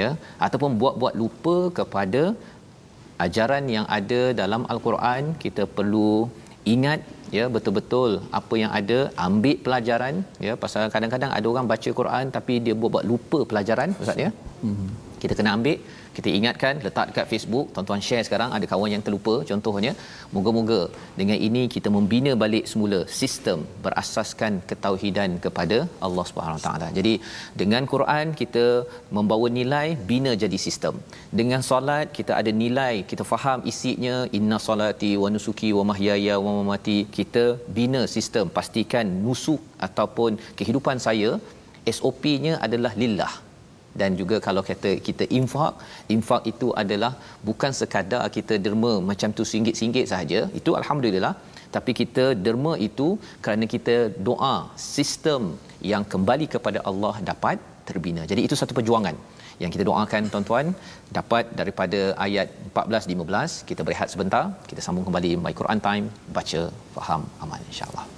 [0.00, 0.08] ya
[0.46, 2.22] ataupun buat-buat lupa kepada
[3.26, 6.10] ajaran yang ada dalam al-Quran kita perlu
[6.74, 7.00] ingat
[7.38, 10.14] ya betul-betul apa yang ada ambil pelajaran.
[10.46, 14.30] Ya pasal kadang-kadang ada orang baca Quran tapi dia buat-buat lupa pelajaran ustaz ya?
[14.64, 14.88] Hmm.
[15.20, 15.76] kita kena ambil
[16.16, 17.66] kita ingatkan letak dekat Facebook.
[17.74, 18.50] Tuan-tuan share sekarang.
[18.56, 19.34] Ada kawan yang terlupa.
[19.50, 19.92] Contohnya
[20.34, 20.80] moga-moga
[21.20, 26.88] dengan ini kita membina balik semula sistem berasaskan ketauhidan kepada Allah Subhanahu taala.
[26.98, 27.14] Jadi
[27.62, 28.66] dengan Quran kita
[29.18, 30.96] membawa nilai bina jadi sistem.
[31.40, 36.52] Dengan solat kita ada nilai kita faham isinya inna solati wa nusuki wa mahyaya wa
[36.58, 36.98] mamati.
[37.18, 37.44] Kita
[37.78, 38.46] bina sistem.
[38.58, 41.32] Pastikan nusuk ataupun kehidupan saya
[41.96, 43.32] SOP-nya adalah lillah
[44.00, 45.74] dan juga kalau kata kita infak
[46.14, 47.12] infak itu adalah
[47.48, 51.34] bukan sekadar kita derma macam tu singgit-singgit saja itu alhamdulillah.
[51.76, 53.06] Tapi kita derma itu
[53.44, 53.96] kerana kita
[54.28, 54.54] doa
[54.96, 55.42] sistem
[55.92, 58.22] yang kembali kepada Allah dapat terbina.
[58.30, 59.16] Jadi itu satu perjuangan
[59.62, 60.66] yang kita doakan tuan-tuan.
[61.18, 64.44] Dapat daripada ayat 14 15 kita berehat sebentar.
[64.72, 66.06] Kita sambung kembali my Quran time.
[66.38, 66.62] Baca
[66.98, 68.15] faham aman insyaallah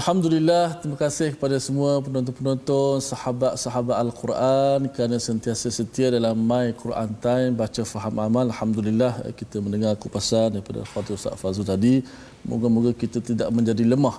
[0.00, 7.52] Alhamdulillah, terima kasih kepada semua penonton-penonton, sahabat-sahabat Al-Quran kerana sentiasa setia dalam My Quran Time,
[7.52, 8.48] baca faham amal.
[8.48, 12.00] Alhamdulillah, kita mendengar kupasan daripada Khatir Ustaz Fazul tadi.
[12.48, 14.16] Moga-moga kita tidak menjadi lemah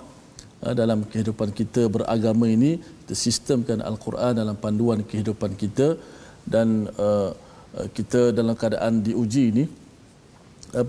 [0.62, 2.78] eh, dalam kehidupan kita beragama ini.
[2.78, 5.98] Kita sistemkan Al-Quran dalam panduan kehidupan kita
[6.46, 7.34] dan uh,
[7.90, 9.64] kita dalam keadaan diuji ini.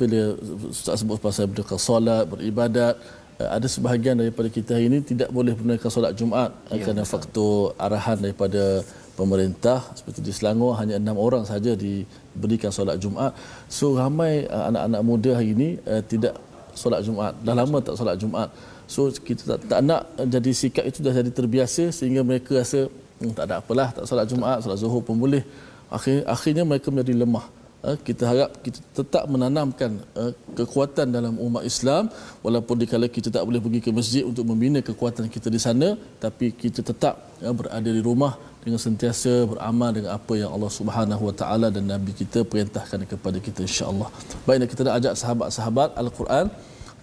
[0.01, 0.38] Bila
[0.69, 2.95] Ustaz sebut pasal berdekah solat, beribadat,
[3.41, 7.13] ada sebahagian daripada kita ini tidak boleh menunaikan solat Jumaat ya, kerana betul.
[7.17, 13.33] faktor arahan daripada pemerintah seperti di Selangor hanya enam orang saja diberikan solat Jumaat.
[13.69, 16.37] So ramai uh, anak-anak muda hari ini uh, tidak
[16.73, 17.33] solat Jumaat.
[17.41, 18.49] Dah lama tak solat Jumaat.
[18.85, 22.89] So kita tak, tak nak jadi sikap itu dah jadi terbiasa sehingga mereka rasa
[23.21, 25.45] hmm, tak ada apalah tak solat Jumaat, solat Zuhur pun boleh.
[25.93, 27.45] Akhir, akhirnya mereka menjadi lemah.
[27.83, 32.07] Eh, kita harap kita tetap menanamkan uh, kekuatan dalam umat Islam
[32.39, 36.55] walaupun dikala kita tak boleh pergi ke masjid untuk membina kekuatan kita di sana tapi
[36.61, 41.35] kita tetap uh, berada di rumah dengan sentiasa beramal dengan apa yang Allah Subhanahu Wa
[41.43, 44.07] Taala dan Nabi kita perintahkan kepada kita insya-Allah.
[44.47, 46.45] Baiklah kita nak ajak sahabat-sahabat Al-Quran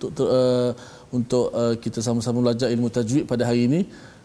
[0.01, 0.73] untuk uh,
[1.13, 3.81] untuk uh, kita sama-sama belajar ilmu tajwid pada hari ini.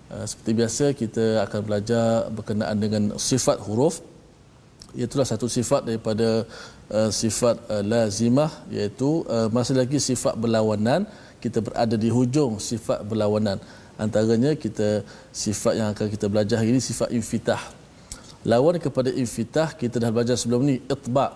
[0.07, 3.99] Uh, seperti biasa kita akan belajar berkenaan dengan sifat huruf
[4.95, 6.47] itulah satu sifat daripada
[6.89, 11.03] uh, sifat uh, lazimah iaitu uh, masih lagi sifat berlawanan.
[11.43, 13.61] Kita berada di hujung sifat berlawanan.
[13.95, 17.61] Antaranya kita sifat yang akan kita belajar hari ini sifat infitah.
[18.45, 21.33] Lawan kepada infitah kita dah belajar sebelum ni itba.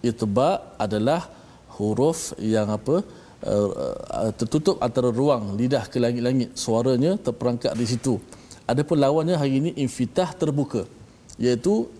[0.00, 1.28] Itba adalah
[1.74, 3.02] huruf yang apa
[3.44, 3.68] uh,
[4.08, 6.54] uh, tertutup antara ruang lidah ke langit-langit.
[6.54, 8.22] Suaranya terperangkap di situ.
[8.64, 10.88] Adapun lawannya hari ini infitah terbuka
[11.36, 11.90] iaitu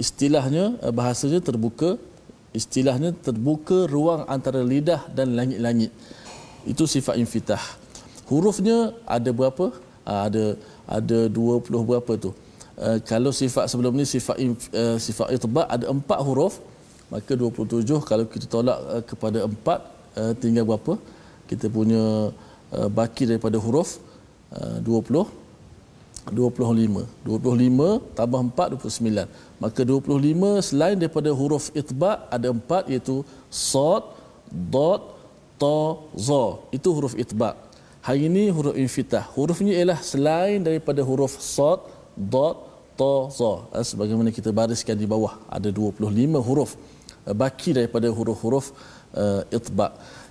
[0.00, 2.00] istilahnya eh, bahasanya terbuka
[2.52, 5.88] istilahnya terbuka ruang antara lidah dan langit-langit.
[6.68, 7.60] Itu sifat infitah.
[8.28, 9.72] Hurufnya ada berapa?
[10.04, 12.30] Ah, ada ada 20 berapa tu?
[12.72, 16.56] Uh, kalau sifat sebelum ni sifat uh, sifat itba ada empat huruf
[17.12, 19.84] maka 27 kalau kita tolak kepada empat
[20.40, 20.96] tinggal berapa?
[21.48, 22.32] Kita punya
[22.72, 24.00] baki daripada huruf
[24.52, 25.41] 20
[26.30, 29.26] 25 25 tambah 4 29
[29.62, 33.16] maka 25 selain daripada huruf itba ada empat iaitu
[33.50, 34.02] sad
[34.74, 35.02] dad
[35.62, 35.78] ta
[36.28, 36.44] za
[36.76, 37.50] itu huruf itba.
[38.06, 39.24] Hari ini huruf infitah.
[39.36, 41.80] Hurufnya ialah selain daripada huruf sad
[42.34, 42.56] dad
[42.98, 46.70] ta za eh, sebagaimana kita bariskan di bawah ada 25 huruf
[47.28, 48.66] eh, baki daripada huruf-huruf
[49.22, 49.88] uh, itba.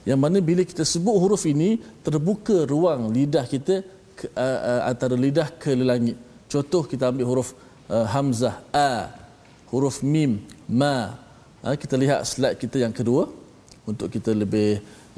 [0.10, 1.70] Yang mana bila kita sebut huruf ini
[2.06, 3.76] terbuka ruang lidah kita
[4.22, 6.18] ke, uh, uh, antara lidah ke langit.
[6.54, 7.50] Contoh kita ambil huruf
[7.90, 8.92] uh, hamzah a.
[9.74, 10.32] Huruf mim
[10.82, 10.96] ma.
[11.64, 13.24] Ha, kita lihat slide kita yang kedua.
[13.90, 14.70] Untuk kita lebih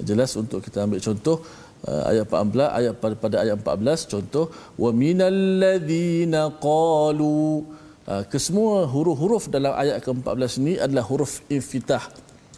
[0.09, 1.37] jelas untuk kita ambil contoh
[1.85, 4.45] uh, ayat 14 ayat pada, pada ayat 14 contoh
[4.83, 7.67] wa minal ladzina qalu.
[8.03, 12.03] Uh, kesemua huruf-huruf dalam ayat ke-14 ini adalah huruf infitah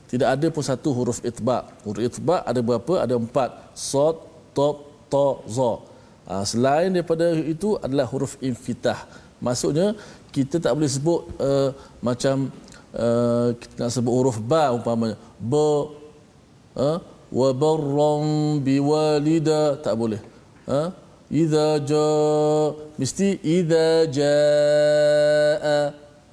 [0.06, 1.58] tidak ada pun satu huruf itba.
[1.84, 2.94] Huruf itba ada berapa?
[3.04, 3.50] Ada empat.
[3.74, 4.16] Sad
[4.56, 4.68] ta
[5.12, 5.72] ta za
[6.30, 9.06] uh, selain daripada itu adalah huruf infitah.
[9.42, 9.96] Maksudnya
[10.36, 11.70] kita tak boleh sebut uh,
[12.02, 12.50] macam
[12.96, 15.16] uh, kita nak sebut huruf ba umpamanya.
[15.40, 15.68] Ba
[16.76, 16.98] uh,
[17.30, 18.26] wa barran
[18.66, 19.80] biwalida.
[19.82, 20.22] Tak boleh.
[20.70, 22.08] Ha idza ja
[23.02, 25.82] mesti idza jaa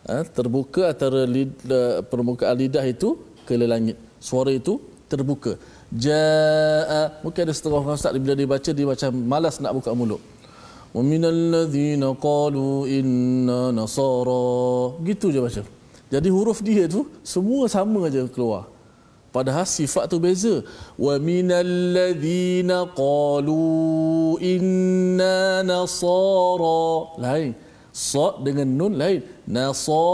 [0.04, 3.16] uh, terbuka antara lid, uh, permukaan lidah itu
[3.48, 3.96] ke langit.
[4.20, 4.78] Suara itu
[5.08, 5.56] terbuka
[5.92, 10.22] jaa mungkin ada setengah orang ustaz bila dia baca dia macam malas nak buka mulut.
[10.92, 15.00] Waminal ladhina qalu inna nasara.
[15.00, 15.62] Gitu je baca.
[16.12, 18.68] jadi huruf dia tu semua sama aja keluar.
[19.32, 20.60] Padahal sifat tu beza.
[21.00, 27.16] Waminal ladhina qalu inna nasara.
[27.16, 27.56] Lain.
[27.92, 29.24] Sa dengan nun lain.
[29.48, 30.04] Nasa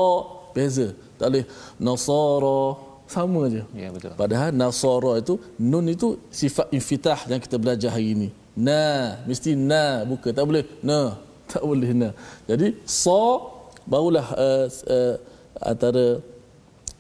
[0.54, 0.94] beza.
[1.18, 1.46] Tak boleh.
[1.82, 4.12] Nasara sama aja ya betul.
[4.20, 8.28] Padahal nasara itu nun itu sifat infitah yang kita belajar hari ini.
[8.52, 10.28] Na mesti na buka.
[10.36, 11.00] Tak boleh na.
[11.52, 12.08] Tak boleh na.
[12.44, 13.40] Jadi sa
[13.88, 15.16] barulah uh, uh,
[15.64, 16.20] antara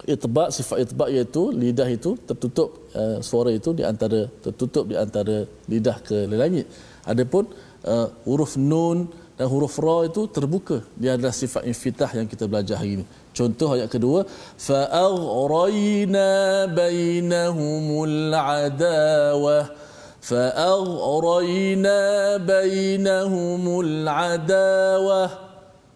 [0.08, 5.44] itba sifat itba iaitu lidah itu tertutup uh, suara itu di antara tertutup di antara
[5.68, 6.64] lidah ke langit.
[7.04, 7.44] Adapun
[7.84, 10.82] uh, huruf nun dan huruf ra itu terbuka.
[10.98, 13.04] Dia adalah sifat infitah yang kita belajar hari ini.
[13.30, 14.26] Contoh ayat kedua
[14.58, 19.70] fa aghrayna bainahumul adawa
[20.18, 21.98] fa aghrayna
[22.42, 25.22] bainahumul adawa.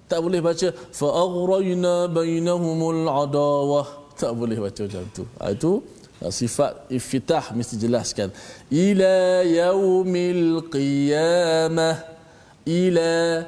[0.06, 3.82] Tak boleh baca fa aghrayna bainahumul adawa.
[4.14, 5.26] Tak boleh baca macam tu.
[5.42, 5.82] Ha, itu
[6.22, 8.30] ha, sifat infitah mesti jelaskan.
[8.70, 12.11] Ila yaumil qiyamah
[12.66, 13.46] ila.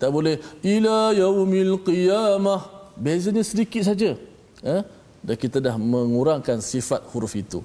[0.00, 0.36] Tak boleh.
[0.64, 2.92] Ila yaumil qiyamah.
[2.98, 4.18] Bezanya sedikit saja.
[4.62, 4.82] Eh?
[5.22, 7.62] dan kita dah mengurangkan sifat huruf itu.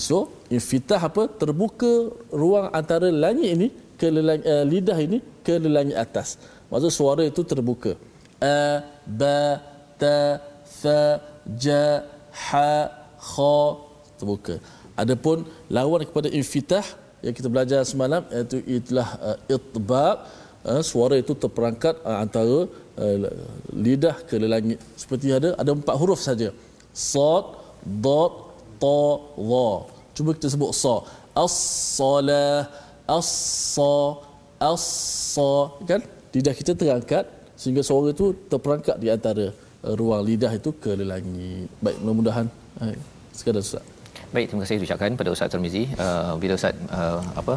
[0.00, 1.28] So iftitah apa?
[1.28, 3.68] Terbuka ruang antara langit ini
[4.00, 6.40] ke lelang, uh, lidah ini ke langit atas.
[6.72, 7.92] Maksud suara itu terbuka.
[8.40, 9.60] A ba
[10.00, 11.20] ta fa
[11.64, 12.00] ja
[12.48, 12.88] ha
[13.20, 13.56] kha
[14.16, 14.56] terbuka.
[14.96, 16.86] Adapun lawan kepada infitah
[17.24, 20.16] yang kita belajar semalam iaitu itulah uh, itbaq
[20.68, 22.68] uh, suara itu terperangkat uh, antara
[23.00, 23.16] uh,
[23.72, 24.78] lidah ke langit.
[25.02, 26.52] Seperti ada ada empat huruf saja.
[26.92, 27.44] Sad
[28.04, 28.32] dad
[28.82, 29.00] ta
[29.50, 29.68] dha
[30.14, 30.96] cuba kita sebut sa.
[31.44, 32.70] As-salah
[33.16, 33.96] as-sa
[34.70, 35.50] as-sa.
[35.88, 36.00] Kan?
[36.34, 37.24] Lidah kita terangkat
[37.58, 39.46] sehingga suara itu terperangkat di antara
[39.86, 41.72] uh, ruang lidah itu ke langit.
[41.80, 42.46] Baik mudah-mudahan
[42.84, 42.94] uh,
[43.32, 43.93] sekadar Ustaz
[44.34, 45.82] Baik, terima kasih ucapkan pada Ustaz Termizi.
[46.04, 47.54] Uh, bila Ustaz uh, apa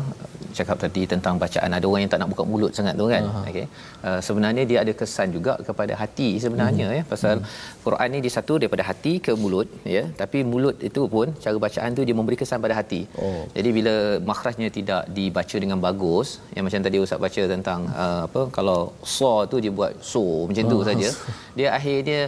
[0.58, 3.24] cakap tadi tentang bacaan ada orang yang tak nak buka mulut sangat tu kan.
[3.50, 3.66] Okey.
[4.08, 7.00] Uh, sebenarnya dia ada kesan juga kepada hati sebenarnya uh-huh.
[7.00, 7.82] ya pasal uh-huh.
[7.86, 10.04] Quran ni di satu daripada hati ke mulut ya.
[10.22, 13.02] Tapi mulut itu pun cara bacaan tu dia memberi kesan pada hati.
[13.26, 13.42] Oh.
[13.58, 13.96] Jadi bila
[14.32, 18.80] makhrajnya tidak dibaca dengan bagus yang macam tadi Ustaz baca tentang uh, apa kalau
[19.18, 20.90] so tu dia buat so macam tu uh-huh.
[20.90, 21.10] saja.
[21.58, 22.22] Dia akhirnya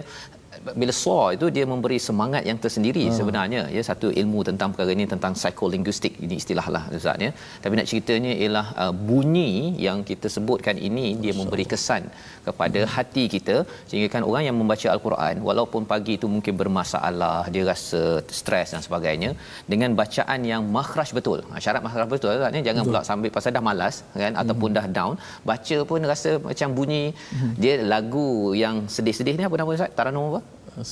[0.81, 3.15] bila saw itu dia memberi semangat yang tersendiri hmm.
[3.19, 3.61] sebenarnya.
[3.75, 6.13] Ya satu ilmu tentang perkara ini tentang psikolinguistik.
[6.25, 7.31] Ini istilahlah ustaz ya.
[7.63, 9.51] Tapi nak ceritanya ialah uh, bunyi
[9.87, 12.03] yang kita sebutkan ini dia memberi kesan
[12.49, 13.55] kepada hati kita
[13.89, 18.01] sehingga kan orang yang membaca al-Quran walaupun pagi itu mungkin bermasalah dia rasa
[18.39, 19.31] stres dan sebagainya
[19.71, 23.63] dengan bacaan yang makhraj betul ha, syarat makhraj betul kan jangan pula sambil pasal dah
[23.69, 24.41] malas kan hmm.
[24.43, 25.15] ataupun dah down
[25.51, 27.51] baca pun rasa macam bunyi hmm.
[27.63, 28.29] dia lagu
[28.63, 30.41] yang sedih-sedih ni apa nama ustaz taranum apa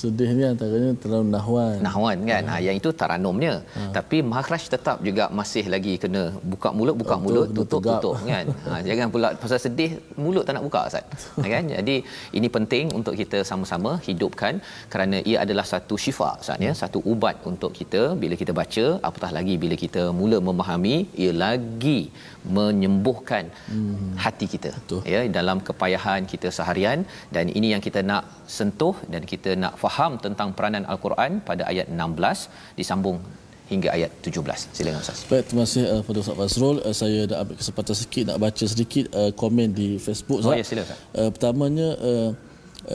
[0.00, 2.56] sedih ni antaranya terlalu nahwan nahwan kan ha.
[2.58, 3.82] ha yang itu taranumnya ha.
[3.96, 6.22] tapi makhraj tetap juga masih lagi kena
[6.52, 8.00] buka mulut buka Betul, mulut tutup tegap.
[8.04, 9.90] tutup kan ha jangan pula pasal sedih
[10.22, 11.96] mulut tak nak buka ustaz ha, kan jadi
[12.40, 14.54] ini penting untuk kita sama-sama hidupkan
[14.94, 19.32] kerana ia adalah satu syifa ustaz ya satu ubat untuk kita bila kita baca apatah
[19.38, 22.00] lagi bila kita mula memahami ia lagi
[22.56, 24.12] menyembuhkan hmm.
[24.24, 25.00] hati kita Betul.
[25.12, 27.00] ya dalam kepayahan kita seharian
[27.34, 28.24] dan ini yang kita nak
[28.56, 33.18] sentuh dan kita nak faham tentang peranan al-Quran pada ayat 16 disambung
[33.72, 34.76] hingga ayat 17.
[34.76, 35.28] Silakan Ustaz.
[35.30, 36.76] Baik, terima kasih uh, pada Ustaz Fazrul.
[36.80, 40.52] Uh, saya dah ambil kesempatan sikit nak baca sedikit uh, komen di Facebook Ustaz.
[40.52, 41.00] Oh ya, silakan Ustaz.
[41.20, 42.30] Uh, pertamanya uh,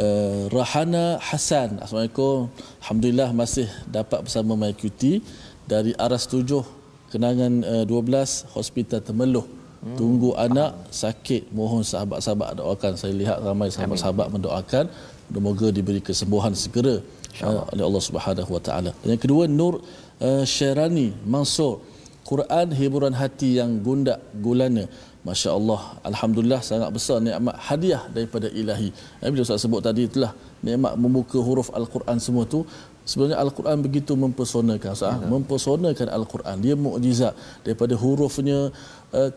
[0.04, 1.78] uh, Rahana Hasan.
[1.78, 2.50] Assalamualaikum.
[2.82, 5.22] Alhamdulillah masih dapat bersama mengikuti
[5.70, 6.82] dari Aras 7
[7.14, 9.46] Kenangan uh, 12 Hospital Temeloh.
[9.46, 10.00] Hmm.
[10.00, 14.90] Tunggu anak sakit mohon sahabat-sahabat doakan saya lihat ramai sahabat-sahabat mendoakan
[15.34, 17.02] semoga diberi kesembuhan segera
[17.42, 18.92] uh, oleh Allah Subhanahu wa taala.
[19.02, 19.82] Yang kedua Nur
[20.22, 21.82] uh, Syarani Mansur
[22.24, 24.88] Quran hiburan hati yang gundak gulana.
[25.28, 28.92] Masya Allah, Alhamdulillah sangat besar nikmat hadiah daripada ilahi.
[29.24, 32.68] Eh, bila Ustaz sebut tadi itulah nikmat membuka huruf Al-Quran semua tu.
[33.08, 34.92] Sebenarnya Al-Quran begitu mempersonakan.
[34.96, 35.28] Ustaz, ya.
[35.28, 36.56] mempersonakan Al-Quran.
[36.64, 38.72] Dia mukjizat daripada hurufnya,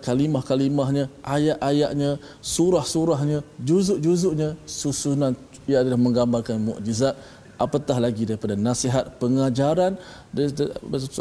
[0.06, 2.10] kalimah-kalimahnya, ayat-ayatnya,
[2.42, 5.34] surah-surahnya, juzuk-juzuknya, susunan
[5.70, 7.14] ia adalah menggambarkan mukjizat
[7.56, 9.96] apatah lagi daripada nasihat pengajaran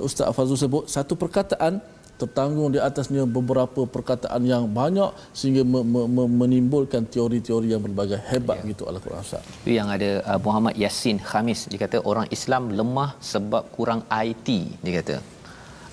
[0.07, 1.79] Ustaz Fazul sebut satu perkataan
[2.15, 8.19] tertanggung di atasnya beberapa perkataan yang banyak sehingga me, me, me, menimbulkan teori-teori yang berbagai
[8.31, 8.71] hebat ya.
[8.71, 9.43] gitu Al-Quran Ustaz.
[9.67, 14.47] Yang ada uh, Muhammad Yasin Khamis dia kata orang Islam lemah sebab kurang IT
[14.79, 15.15] dia kata.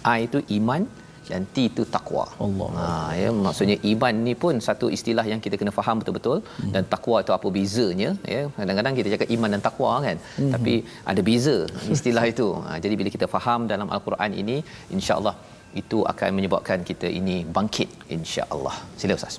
[0.02, 0.82] I itu iman,
[1.30, 2.24] dan T itu takwa.
[2.44, 2.68] Allah.
[2.80, 2.88] Ha
[3.20, 6.72] ya maksudnya iman ni pun satu istilah yang kita kena faham betul-betul hmm.
[6.74, 8.42] dan takwa itu apa bezanya ya.
[8.58, 10.16] Kadang-kadang kita cakap iman dan takwa kan.
[10.38, 10.52] Hmm.
[10.54, 10.74] Tapi
[11.12, 11.56] ada beza
[11.96, 12.48] istilah itu.
[12.66, 14.56] Ha jadi bila kita faham dalam al-Quran ini
[14.96, 15.36] insya-Allah
[15.82, 18.76] itu akan menyebabkan kita ini bangkit insya-Allah.
[19.00, 19.36] Sila Ustaz.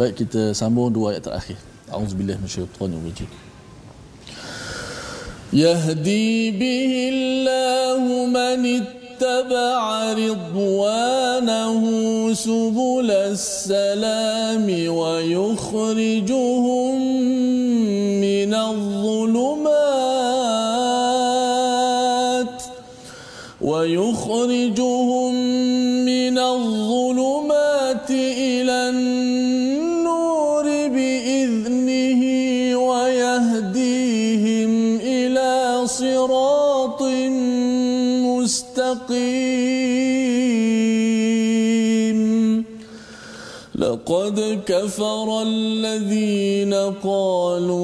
[0.00, 1.58] Baik kita sambung dua ayat terakhir.
[1.98, 3.30] Auzubillahi minasyaitonir rajim.
[5.62, 6.28] Yahdi
[6.60, 8.62] bihillahu man
[9.22, 11.82] اتبع رضوانه
[12.34, 16.94] سبل السلام ويخرجهم
[18.20, 19.72] من الظلمات
[23.60, 25.31] ويخرجهم
[38.92, 40.12] مستقيم.
[43.74, 47.80] لقد كفر الذين قالوا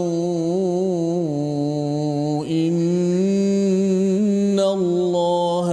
[2.47, 2.79] إن
[4.61, 5.69] الله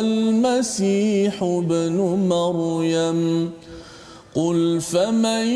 [0.00, 1.96] المسيح ابن
[2.28, 3.50] مريم.
[4.34, 5.46] قل فمن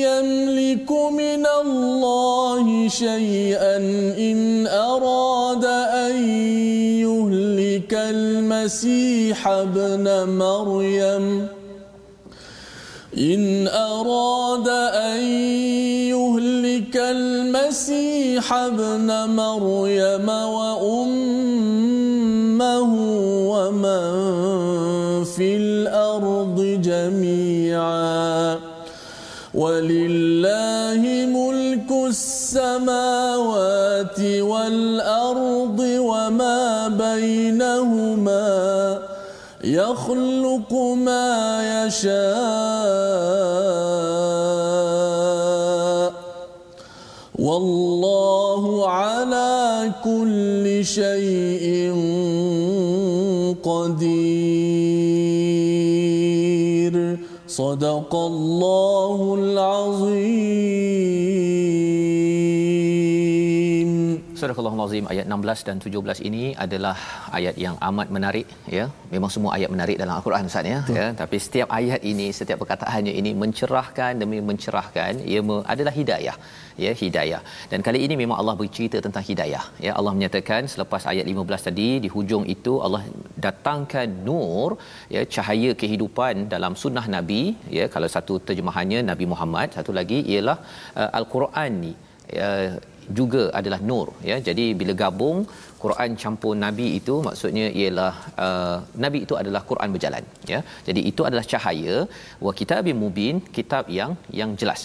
[0.00, 3.76] يملك من الله شيئا
[4.16, 5.45] إن أراد
[7.86, 11.48] يهلك المسيح ابن مريم.
[13.18, 15.20] إن أراد أن
[16.10, 21.62] يهلك المسيح ابن مريم وأمه
[23.54, 24.04] ومن
[25.24, 28.58] في الأرض جميعا.
[29.54, 35.25] ولله ملك السماوات والأرض.
[39.66, 41.26] يخلق ما
[41.86, 42.16] يشاء.
[47.38, 51.92] والله على كل شيء
[53.62, 54.46] قدير.
[57.48, 61.45] صدق الله العظيم.
[64.38, 66.94] Surah Al-Azim ayat 16 dan 17 ini adalah
[67.38, 68.84] ayat yang amat menarik ya.
[69.12, 70.80] Memang semua ayat menarik dalam Al-Quran Ustaz ya.
[70.98, 71.06] ya.
[71.20, 75.40] Tapi setiap ayat ini, setiap perkataannya ini mencerahkan demi mencerahkan ia
[75.74, 76.36] adalah hidayah.
[76.84, 77.40] Ya, hidayah.
[77.70, 79.64] Dan kali ini memang Allah bercerita tentang hidayah.
[79.86, 83.02] Ya, Allah menyatakan selepas ayat 15 tadi di hujung itu Allah
[83.46, 84.76] datangkan nur
[85.14, 87.42] ya cahaya kehidupan dalam sunnah Nabi
[87.78, 87.86] ya.
[87.94, 90.58] Kalau satu terjemahannya Nabi Muhammad, satu lagi ialah
[91.00, 91.94] uh, Al-Quran ni.
[92.44, 92.70] Uh,
[93.20, 94.36] juga adalah nur ya.
[94.48, 95.38] Jadi bila gabung
[95.84, 98.14] Quran campur nabi itu maksudnya ialah
[98.46, 100.60] uh, nabi itu adalah Quran berjalan ya.
[100.88, 101.96] Jadi itu adalah cahaya
[102.46, 104.82] wa kitabim mubin kitab yang yang jelas.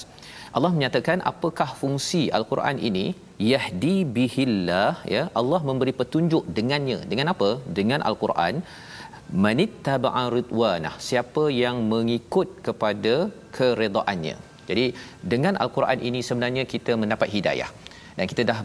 [0.58, 3.06] Allah menyatakan apakah fungsi al-Quran ini?
[3.52, 5.24] Yahdi bihillah ya.
[5.40, 6.98] Allah memberi petunjuk dengannya.
[7.12, 7.50] Dengan apa?
[7.78, 8.56] Dengan al-Quran.
[9.44, 13.14] Manittaba'a ridwanah siapa yang mengikut kepada
[13.56, 14.36] keredaannya
[14.70, 14.86] jadi
[15.34, 17.70] dengan al-Quran ini sebenarnya kita mendapat hidayah
[18.18, 18.60] dan kita dah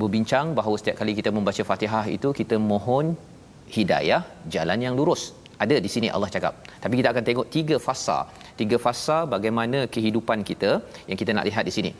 [0.00, 3.06] berbincang bahawa setiap kali kita membaca Fatihah itu kita mohon
[3.76, 4.22] hidayah
[4.54, 5.22] jalan yang lurus.
[5.62, 6.54] Ada di sini Allah cakap.
[6.82, 8.18] Tapi kita akan tengok tiga fasa.
[8.60, 10.70] Tiga fasa bagaimana kehidupan kita
[11.08, 11.90] yang kita nak lihat di sini.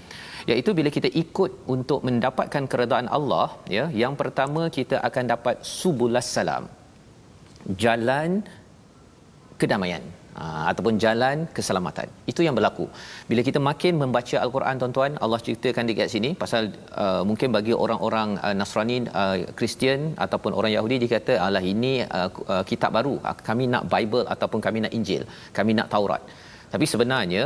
[0.51, 3.47] Iaitu bila kita ikut untuk mendapatkan keredaan Allah
[3.77, 6.67] ya yang pertama kita akan dapat subulas salam
[7.85, 8.43] jalan
[9.61, 10.03] kedamaian
[10.41, 12.09] Ha, ataupun jalan keselamatan.
[12.31, 12.85] Itu yang berlaku.
[13.31, 16.73] Bila kita makin membaca al-Quran tuan-tuan, Allah ceritakan dekat sini pasal
[17.03, 22.29] uh, mungkin bagi orang-orang uh, Nasrani, uh, Kristian ataupun orang Yahudi dikata Allah ini uh,
[22.55, 23.15] uh, kitab baru.
[23.21, 25.25] Uh, kami nak Bible ataupun kami nak Injil.
[25.59, 26.25] Kami nak Taurat.
[26.73, 27.43] Tapi sebenarnya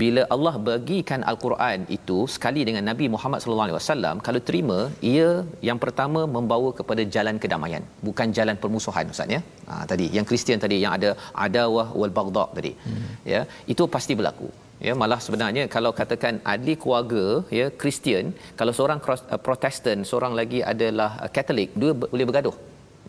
[0.00, 4.78] bila Allah bagikan al-Quran itu sekali dengan Nabi Muhammad sallallahu alaihi wasallam kalau terima
[5.12, 5.30] ia
[5.68, 9.40] yang pertama membawa kepada jalan kedamaian bukan jalan permusuhan ustaz ya.
[9.70, 11.10] Ha, tadi yang Kristian tadi yang ada
[11.46, 12.72] adawah wal baghdha tadi.
[12.86, 13.10] Hmm.
[13.32, 13.42] Ya,
[13.74, 14.50] itu pasti berlaku.
[14.86, 17.24] Ya malah sebenarnya kalau katakan ahli keluarga
[17.58, 18.26] ya Kristian
[18.58, 22.56] kalau seorang uh, Protestan seorang lagi adalah Katolik dua boleh bergaduh.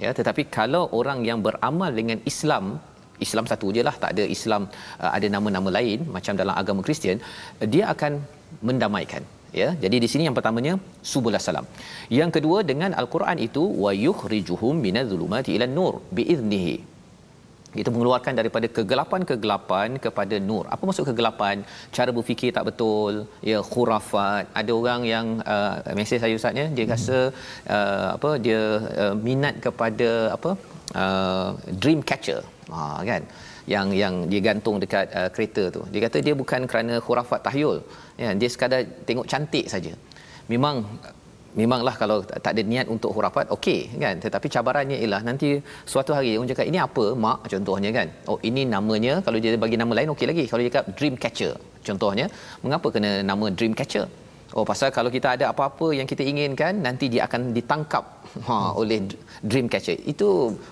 [0.03, 2.65] Ya tetapi kalau orang yang beramal dengan Islam
[3.25, 4.63] Islam satu je lah tak ada Islam
[5.03, 7.19] uh, ada nama-nama lain macam dalam agama Kristian
[7.61, 8.13] uh, dia akan
[8.69, 9.23] mendamaikan
[9.61, 10.73] ya jadi di sini yang pertamanya
[11.11, 11.65] subulas salam
[12.19, 16.77] yang kedua dengan al-Quran itu wa yukhrijuhum minadh-dhulumati ila nur biiznihi
[17.81, 20.65] itu mengeluarkan daripada kegelapan-kegelapan kepada nur.
[20.73, 21.61] Apa maksud kegelapan?
[21.95, 24.49] Cara berfikir tak betul, ya khurafat.
[24.59, 26.93] Ada orang yang uh, mesej saya ustaznya dia hmm.
[26.93, 27.17] rasa
[27.75, 28.61] uh, apa dia
[29.03, 30.51] uh, minat kepada apa?
[31.01, 31.49] Uh,
[31.81, 32.41] dream catcher
[32.75, 33.21] ha kan?
[33.73, 35.81] Yang yang dia gantung dekat uh, kereta tu.
[35.93, 37.77] Dia kata dia bukan kerana khurafat tahyul.
[38.21, 39.93] Ya dia sekadar tengok cantik saja.
[40.51, 40.75] Memang
[41.59, 44.15] memanglah kalau tak ada niat untuk khurafat okey kan?
[44.25, 45.49] Tetapi cabarannya ialah nanti
[45.91, 47.37] suatu hari orang cakap ini apa mak?
[47.53, 48.07] Contohnya kan?
[48.31, 50.45] Oh ini namanya kalau dia bagi nama lain okey lagi.
[50.51, 51.53] Kalau dia cakap dream catcher
[51.87, 52.25] contohnya
[52.63, 54.05] mengapa kena nama dream catcher?
[54.57, 58.03] Oh pasal kalau kita ada apa-apa yang kita inginkan nanti dia akan ditangkap
[58.47, 58.99] ha oleh
[59.49, 59.97] dream catcher.
[60.13, 60.29] Itu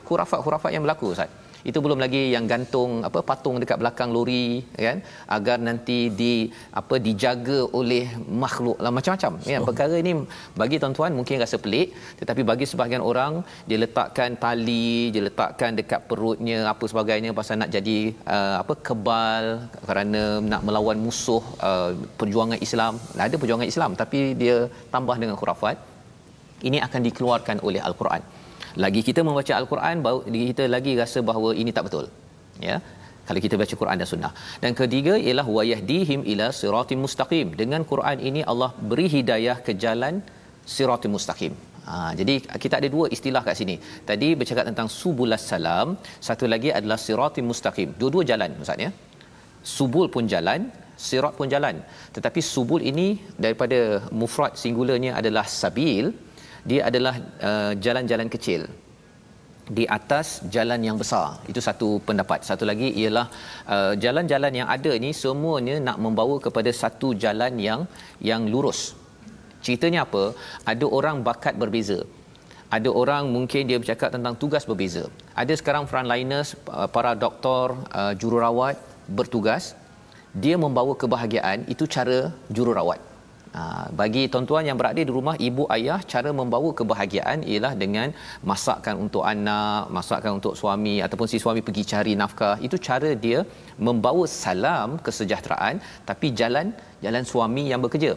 [0.07, 1.29] khurafat-khurafat yang berlaku Ustaz
[1.69, 4.97] itu belum lagi yang gantung apa patung dekat belakang lori kan?
[5.35, 6.33] Agar nanti di
[6.79, 8.05] apa dijaga oleh
[8.43, 9.31] makhluk lah macam-macam.
[9.43, 9.51] So.
[9.53, 10.13] ya perkara ini
[10.61, 11.91] bagi tuan-tuan mungkin rasa pelik
[12.21, 17.71] tetapi bagi sebahagian orang dia letakkan tali dia letakkan dekat perutnya apa sebagainya pasal nak
[17.75, 17.97] jadi
[18.35, 19.45] uh, apa kebal
[19.89, 22.95] kerana nak melawan musuh uh, perjuangan Islam.
[23.27, 24.57] Ada perjuangan Islam tapi dia
[24.95, 25.77] tambah dengan khurafat.
[26.67, 28.36] Ini akan dikeluarkan oleh al-Quran
[28.85, 30.19] lagi kita membaca al-Quran baru
[30.51, 32.05] kita lagi rasa bahawa ini tak betul
[32.67, 32.77] ya
[33.27, 38.19] kalau kita baca Quran dan sunnah dan ketiga ialah wayahdihim ila siratim mustaqim dengan Quran
[38.29, 40.15] ini Allah beri hidayah ke jalan
[40.75, 41.55] siratim mustaqim
[41.89, 43.75] Ha, jadi kita ada dua istilah kat sini.
[44.09, 45.95] Tadi bercakap tentang subulas salam,
[46.27, 47.89] satu lagi adalah siratim mustaqim.
[48.01, 48.89] Dua-dua jalan maksudnya.
[49.75, 50.67] Subul pun jalan,
[51.05, 51.75] sirat pun jalan.
[52.15, 53.07] Tetapi subul ini
[53.45, 53.79] daripada
[54.19, 56.11] mufrad singularnya adalah sabil,
[56.63, 58.65] dia adalah uh, jalan-jalan kecil
[59.67, 61.43] di atas jalan yang besar.
[61.51, 62.47] Itu satu pendapat.
[62.47, 63.27] Satu lagi ialah
[63.67, 67.83] uh, jalan-jalan yang ada ni semuanya nak membawa kepada satu jalan yang
[68.23, 68.95] yang lurus.
[69.59, 70.31] Ceritanya apa?
[70.63, 71.99] Ada orang bakat berbeza.
[72.67, 75.07] Ada orang mungkin dia bercakap tentang tugas berbeza.
[75.35, 78.75] Ada sekarang frontliners, uh, para doktor, uh, jururawat
[79.07, 79.75] bertugas.
[80.35, 83.06] Dia membawa kebahagiaan, itu cara jururawat.
[83.57, 83.61] Ha,
[83.99, 88.07] bagi tuan-tuan yang berada di rumah ibu ayah cara membawa kebahagiaan ialah dengan
[88.49, 92.55] masakkan untuk anak, masakkan untuk suami ataupun si suami pergi cari nafkah.
[92.67, 93.39] Itu cara dia
[93.87, 95.77] membawa salam kesejahteraan
[96.09, 96.69] tapi jalan
[97.05, 98.11] jalan suami yang bekerja.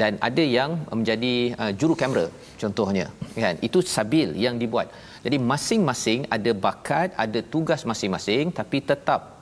[0.00, 2.26] Dan ada yang menjadi uh, juru kamera
[2.62, 3.06] contohnya
[3.44, 3.56] kan.
[3.68, 4.88] Itu sabil yang dibuat.
[5.24, 9.32] Jadi masing-masing ada bakat, ada tugas masing-masing tapi tetap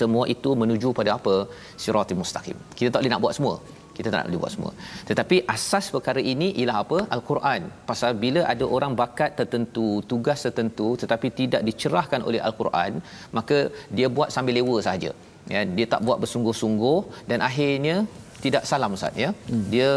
[0.00, 1.34] semua itu menuju pada apa?
[1.82, 2.58] Siratul mustaqim.
[2.78, 3.56] Kita tak boleh nak buat semua
[3.96, 4.72] kita tak nak boleh buat semua.
[5.10, 6.98] Tetapi asas perkara ini ialah apa?
[7.16, 7.62] al-Quran.
[7.90, 12.92] Pasal bila ada orang bakat tertentu tugas tertentu tetapi tidak dicerahkan oleh al-Quran
[13.38, 13.58] maka
[13.96, 15.10] dia buat sambil lewa saja
[15.54, 16.98] ya dia tak buat bersungguh-sungguh
[17.30, 17.96] dan akhirnya
[18.44, 19.30] tidak salam ustaz ya.
[19.32, 19.64] Hmm.
[19.72, 19.90] dia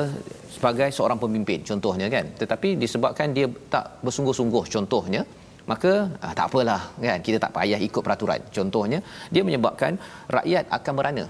[0.56, 2.26] sebagai seorang pemimpin contohnya kan.
[2.42, 5.24] Tetapi disebabkan dia tak bersungguh-sungguh contohnya
[5.72, 5.92] maka
[6.26, 7.20] ah, tak apalah kan.
[7.26, 8.42] Kita tak payah ikut peraturan.
[8.58, 9.00] Contohnya
[9.34, 9.94] dia menyebabkan
[10.38, 11.26] rakyat akan merana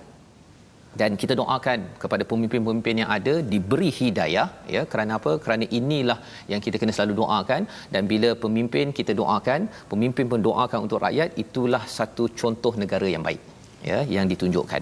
[0.98, 4.82] dan kita doakan kepada pemimpin-pemimpin yang ada diberi hidayah ya.
[4.92, 5.32] Kerana apa?
[5.44, 6.18] Kerana inilah
[6.52, 7.62] yang kita kena selalu doakan.
[7.94, 13.24] Dan bila pemimpin kita doakan pemimpin pun doakan untuk rakyat itulah satu contoh negara yang
[13.30, 13.42] baik
[13.90, 14.82] ya yang ditunjukkan.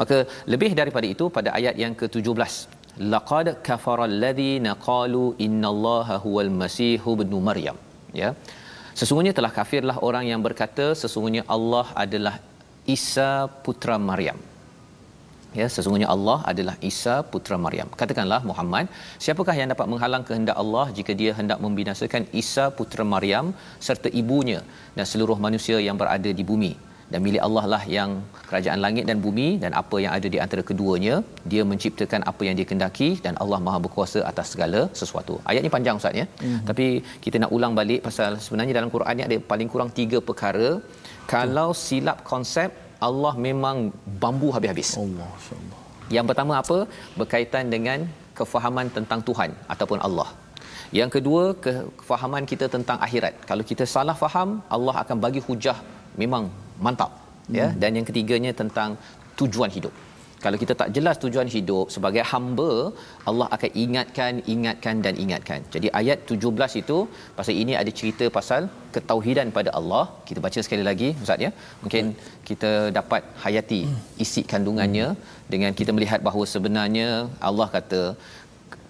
[0.00, 0.16] Maka
[0.52, 2.52] lebih daripada itu pada ayat yang ke-17
[3.14, 7.78] laqad kafara alladhina qalu innallaha huwal masih ibnu maryam
[8.22, 8.30] ya.
[9.00, 12.36] Sesungguhnya telah kafirlah orang yang berkata sesungguhnya Allah adalah
[12.94, 13.30] Isa
[13.64, 14.38] putra Maryam
[15.60, 17.88] ya sesungguhnya Allah adalah Isa putra Maryam.
[18.00, 18.86] Katakanlah Muhammad
[19.24, 23.48] siapakah yang dapat menghalang kehendak Allah jika dia hendak membinasakan Isa putra Maryam
[23.88, 24.60] serta ibunya
[24.98, 26.72] dan seluruh manusia yang berada di bumi?
[27.12, 28.10] Dan milik Allah lah yang
[28.48, 31.14] kerajaan langit dan bumi dan apa yang ada di antara keduanya
[31.50, 35.34] dia menciptakan apa yang dia kendaki dan Allah Maha berkuasa atas segala sesuatu.
[35.50, 36.26] Ayat ni panjang ustaz ya.
[36.26, 36.62] Mm-hmm.
[36.70, 36.86] tapi
[37.24, 40.70] kita nak ulang balik pasal sebenarnya dalam Quran ni ada paling kurang tiga perkara.
[41.34, 42.70] Kalau silap konsep
[43.08, 43.76] Allah memang
[44.22, 44.90] bambu habis-habis.
[45.04, 45.80] Allah Allah.
[46.16, 46.78] Yang pertama apa?
[47.20, 47.98] Berkaitan dengan
[48.38, 50.28] kefahaman tentang Tuhan ataupun Allah.
[50.98, 53.34] Yang kedua, kefahaman kita tentang akhirat.
[53.50, 55.78] Kalau kita salah faham, Allah akan bagi hujah
[56.22, 56.44] memang
[56.86, 57.10] mantap.
[57.16, 57.20] Ya.
[57.46, 57.56] Hmm.
[57.60, 57.68] Ya.
[57.82, 58.90] Dan yang ketiganya tentang
[59.40, 59.94] tujuan hidup
[60.46, 62.70] kalau kita tak jelas tujuan hidup sebagai hamba
[63.30, 65.60] Allah akan ingatkan ingatkan dan ingatkan.
[65.74, 66.98] Jadi ayat 17 itu
[67.38, 68.62] pasal ini ada cerita pasal
[68.94, 70.04] ketauhidan pada Allah.
[70.28, 71.50] Kita baca sekali lagi ustaz ya.
[71.82, 72.04] Mungkin
[72.48, 73.80] kita dapat hayati
[74.24, 75.08] isi kandungannya
[75.54, 77.08] dengan kita melihat bahawa sebenarnya
[77.50, 78.02] Allah kata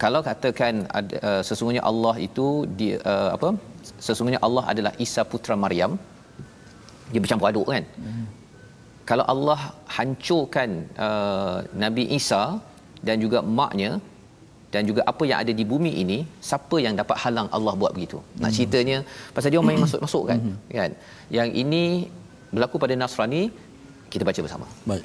[0.03, 2.47] kalau katakan ada, uh, sesungguhnya Allah itu
[2.79, 3.49] dia uh, apa?
[4.07, 5.95] Sesungguhnya Allah adalah Isa putra Maryam.
[7.13, 7.85] Dia bercampur aduk kan
[9.09, 9.61] kalau Allah
[9.97, 10.71] hancurkan
[11.07, 12.43] uh, Nabi Isa
[13.07, 13.91] dan juga maknya
[14.75, 18.19] dan juga apa yang ada di bumi ini siapa yang dapat halang Allah buat begitu?
[18.43, 18.57] Nak hmm.
[18.57, 18.99] ceritanya
[19.35, 20.39] pasal dia main masuk-masuk kan?
[20.43, 20.57] Hmm.
[20.79, 20.91] kan?
[21.39, 21.85] Yang ini
[22.55, 23.43] berlaku pada Nasrani
[24.13, 24.67] kita baca bersama.
[24.91, 25.05] Baik.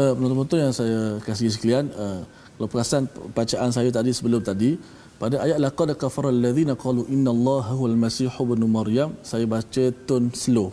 [0.00, 2.20] Uh, betul-betul yang saya kasih sekalian uh,
[2.56, 3.04] kalau perasan
[3.36, 4.70] bacaan saya tadi sebelum tadi
[5.20, 10.68] pada ayat laqad kafara alladhina qalu innallaha huwal masih ibnu maryam saya baca tone slow.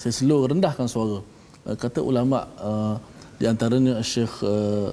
[0.00, 1.33] Saya slow rendahkan suara
[1.68, 2.38] uh, kata ulama
[2.68, 2.96] uh,
[3.34, 4.88] di antaranya Syekh uh,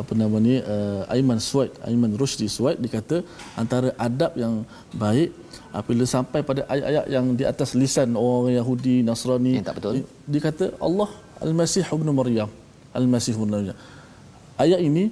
[0.00, 3.22] apa nama ni uh, Aiman Suwaid Aiman Rushdi Suwaid dikata
[3.62, 4.54] antara adab yang
[5.02, 5.30] baik
[5.70, 10.02] apabila sampai pada ayat-ayat yang di atas lisan orang Yahudi Nasrani yang tak betul.
[10.34, 11.10] dikata Allah
[11.44, 12.50] Al-Masih ibn Maryam.
[12.98, 13.78] Al-Masih ibn Maryam.
[14.64, 15.04] Ayat ini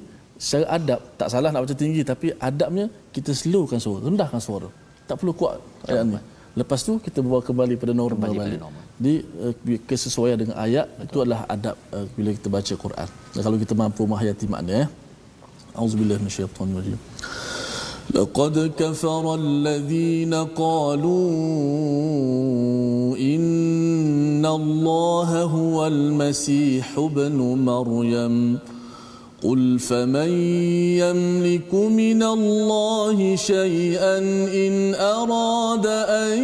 [0.42, 4.68] secara adab tak salah nak baca tinggi tapi adabnya kita slowkan suara rendahkan suara.
[5.06, 6.20] Tak perlu kuat ayat ini
[6.60, 8.58] lepas tu kita bawa kembali pada normal kembali balik.
[8.60, 9.53] pada normal di uh,
[9.85, 11.05] kesesuaian dengan ayat Betul.
[11.05, 13.09] itu adalah adab uh, bila kita baca Quran.
[13.33, 14.87] Dan kalau kita mampu menghayati makna ya.
[15.77, 16.99] Auzubillahi minasyaitonir rajim.
[18.07, 21.27] لقد كفر الذين قالوا
[23.19, 27.37] إن الله هو المسيح ابن
[27.67, 28.59] مريم
[29.42, 30.30] قل فمن
[31.02, 34.18] يملك من الله شيئا
[34.66, 36.38] ان اراد ان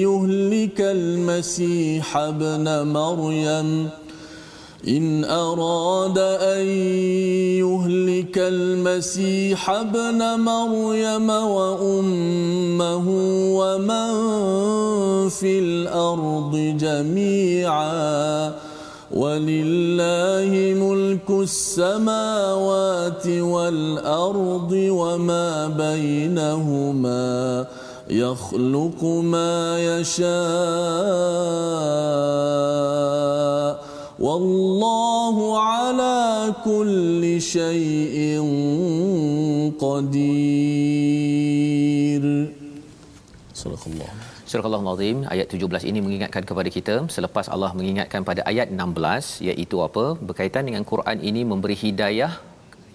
[0.00, 3.88] يهلك المسيح ابن مريم
[4.88, 6.66] إن أراد أن
[7.60, 13.04] يهلك المسيح ابن مريم وأمه
[13.58, 14.08] ومن
[15.28, 18.52] في الأرض جميعا
[19.14, 27.66] ولله ملك السماوات والأرض وما بينهما
[28.10, 30.34] يخلق ما يشاء
[34.18, 38.40] والله على كل شيء
[39.78, 41.04] قدير.
[43.54, 44.23] صدق الله.
[44.54, 49.76] Surah Al-Azim ayat 17 ini mengingatkan kepada kita selepas Allah mengingatkan pada ayat 16 iaitu
[49.86, 50.04] apa?
[50.28, 52.32] Berkaitan dengan Quran ini memberi hidayah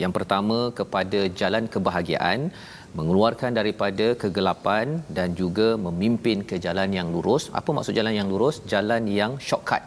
[0.03, 2.39] yang pertama kepada jalan kebahagiaan
[2.97, 7.51] mengeluarkan daripada kegelapan dan juga memimpin ke jalan yang lurus.
[7.61, 8.63] Apa maksud jalan yang lurus?
[8.73, 9.83] Jalan yang shortcut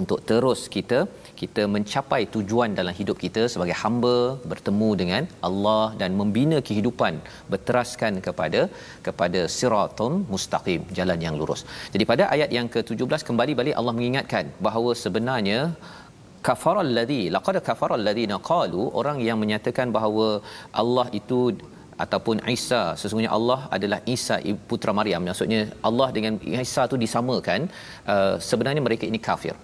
[0.00, 1.00] untuk terus kita
[1.42, 4.16] kita mencapai tujuan dalam hidup kita sebagai hamba
[4.52, 7.14] bertemu dengan Allah dan membina kehidupan
[7.52, 8.60] berteraskan kepada
[9.06, 11.62] kepada siratul mustaqim jalan yang lurus.
[11.94, 15.60] Jadi pada ayat yang ke-17 kembali balik Allah mengingatkan bahawa sebenarnya
[16.48, 20.26] kafaral ladzi laqad kafaral ladzina qalu orang yang menyatakan bahawa
[20.82, 21.40] Allah itu
[22.04, 24.36] ataupun Isa sesungguhnya Allah adalah Isa
[24.70, 26.34] putra Maryam maksudnya Allah dengan
[26.66, 27.60] Isa itu disamakan
[28.12, 29.54] uh, sebenarnya mereka ini kafir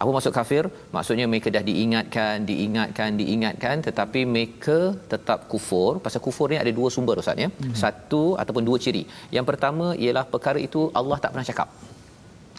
[0.00, 0.64] apa maksud kafir?
[0.96, 4.78] Maksudnya mereka dah diingatkan, diingatkan, diingatkan tetapi mereka
[5.12, 5.90] tetap kufur.
[6.04, 7.48] Pasal kufur ni ada dua sumber Ustaz ya.
[7.52, 7.74] Hmm.
[7.82, 9.04] Satu ataupun dua ciri.
[9.36, 11.68] Yang pertama ialah perkara itu Allah tak pernah cakap.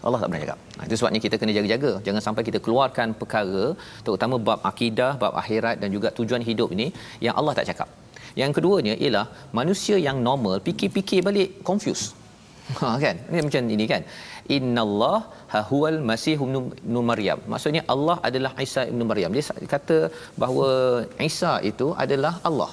[0.08, 0.60] Allah tak pernah cakap.
[0.78, 1.92] Nah, itu sebabnya kita kena jaga-jaga.
[2.06, 3.66] Jangan sampai kita keluarkan perkara
[4.06, 6.88] terutama bab akidah, bab akhirat dan juga tujuan hidup ini
[7.26, 7.90] yang Allah tak cakap.
[8.42, 9.26] Yang keduanya ialah
[9.60, 12.06] manusia yang normal fikir-fikir balik confuse.
[12.80, 13.16] Ha kan?
[13.30, 14.02] Ini macam ini kan.
[14.56, 15.18] Innallah
[15.72, 17.40] huwal masih ibn Maryam.
[17.54, 19.32] Maksudnya Allah adalah Isa ibn Maryam.
[19.36, 19.44] Dia
[19.74, 19.98] kata
[20.42, 20.70] bahawa
[21.30, 22.72] Isa itu adalah Allah.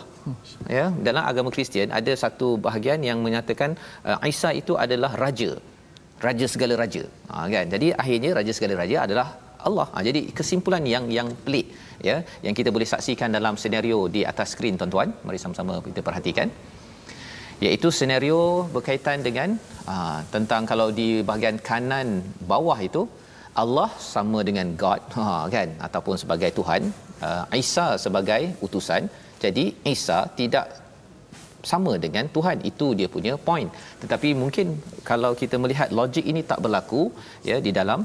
[0.76, 3.70] Ya, dalam agama Kristian ada satu bahagian yang menyatakan
[4.08, 5.52] uh, Isa itu adalah raja.
[6.26, 7.04] Raja segala raja.
[7.32, 7.66] Ha, kan?
[7.74, 9.26] Jadi akhirnya raja segala raja adalah
[9.68, 9.86] Allah.
[9.94, 11.66] Ha, jadi kesimpulan yang yang pelik
[12.08, 12.16] ya
[12.46, 15.08] yang kita boleh saksikan dalam senario di atas skrin tuan-tuan.
[15.26, 16.50] Mari sama-sama kita perhatikan
[17.64, 18.40] iaitu senario
[18.74, 19.48] berkaitan dengan
[19.92, 22.08] ah, tentang kalau di bahagian kanan
[22.50, 23.02] bawah itu
[23.62, 25.68] Allah sama dengan God ha kan?
[25.86, 26.82] Ataupun sebagai Tuhan
[27.26, 29.04] ah, Isa sebagai utusan.
[29.44, 30.66] Jadi Isa tidak
[31.70, 32.56] sama dengan Tuhan.
[32.70, 33.68] Itu dia punya point.
[34.02, 34.66] Tetapi mungkin
[35.10, 37.02] kalau kita melihat logik ini tak berlaku
[37.50, 38.00] ya di dalam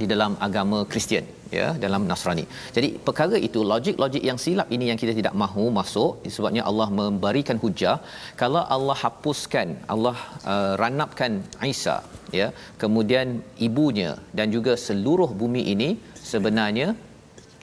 [0.00, 1.26] di dalam agama Kristian
[1.58, 2.44] ya dalam Nasrani.
[2.76, 7.58] Jadi perkara itu logik-logik yang silap ini yang kita tidak mahu masuk sebabnya Allah memberikan
[7.64, 7.96] hujah
[8.42, 10.16] kalau Allah hapuskan Allah
[10.52, 11.32] uh, ranapkan
[11.72, 11.96] Isa
[12.40, 12.46] ya
[12.82, 13.28] kemudian
[13.68, 15.88] ibunya dan juga seluruh bumi ini
[16.32, 16.88] sebenarnya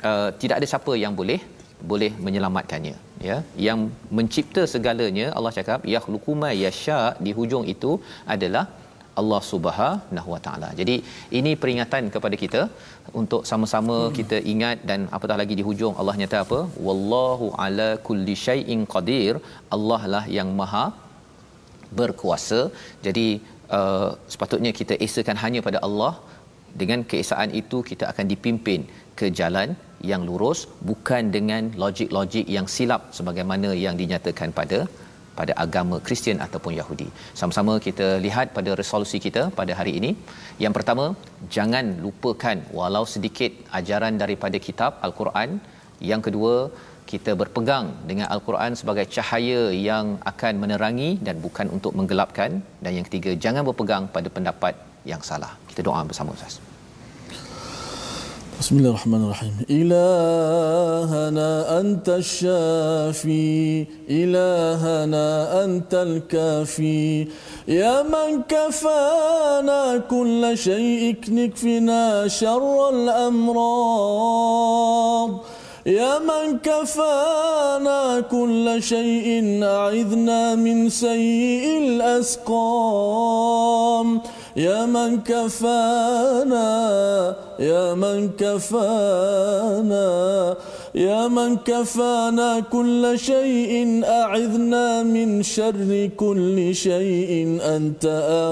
[0.10, 1.40] uh, tidak ada siapa yang boleh
[1.92, 2.96] boleh menyelamatkannya
[3.30, 3.38] ya
[3.68, 3.80] yang
[4.18, 7.92] mencipta segalanya Allah cakap yakhluqu ma yasha di hujung itu
[8.36, 8.66] adalah
[9.20, 10.70] Allah Subhanahu Wa Taala.
[10.80, 10.96] Jadi
[11.40, 12.62] ini peringatan kepada kita
[13.22, 14.14] untuk sama-sama hmm.
[14.20, 16.60] kita ingat dan apatah lagi di hujung Allah nyata apa?
[16.88, 19.34] Wallahu ala kulli syai'in qadir.
[19.78, 20.86] Allah lah yang Maha
[22.00, 22.62] berkuasa.
[23.08, 23.28] Jadi
[23.78, 26.14] uh, sepatutnya kita esakan hanya pada Allah.
[26.82, 28.82] Dengan keesaan itu kita akan dipimpin
[29.20, 29.70] ke jalan
[30.10, 30.60] yang lurus
[30.90, 34.80] bukan dengan logik-logik yang silap sebagaimana yang dinyatakan pada
[35.40, 37.08] pada agama Kristian ataupun Yahudi.
[37.40, 40.12] Sama-sama kita lihat pada resolusi kita pada hari ini.
[40.64, 41.06] Yang pertama,
[41.56, 45.50] jangan lupakan walau sedikit ajaran daripada kitab Al-Quran.
[46.12, 46.56] Yang kedua,
[47.12, 52.52] kita berpegang dengan Al-Quran sebagai cahaya yang akan menerangi dan bukan untuk menggelapkan.
[52.84, 54.76] Dan yang ketiga, jangan berpegang pada pendapat
[55.14, 55.54] yang salah.
[55.72, 56.71] Kita doa bersama Ustaz.
[58.62, 59.54] بسم الله الرحمن الرحيم.
[59.70, 61.50] إلهنا
[61.80, 65.28] أنت الشافي إلهنا
[65.66, 67.28] أنت الكافي.
[67.68, 73.62] يا من كفانا كل شيء اكفنا شر الأمراض.
[75.86, 83.02] يا من كفانا كل شيء أعذنا من سيء الأسقام.
[84.56, 86.70] يا من كفانا
[87.60, 90.10] يا من كفانا
[90.96, 98.06] يا من كفانا كل شيء أعذنا من شر كل شيء أنت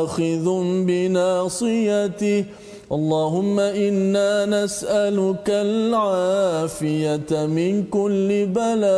[0.04, 0.45] آخذ
[0.88, 2.45] بناصيته
[2.91, 8.89] اللهم إنا نسألك العافية من كل بلاء.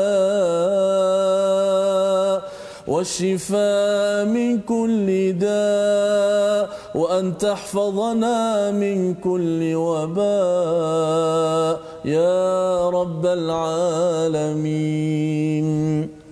[2.88, 11.82] والشفاء من كل داء وأن تحفظنا من كل وباء.
[12.06, 14.72] يا رب العالمين.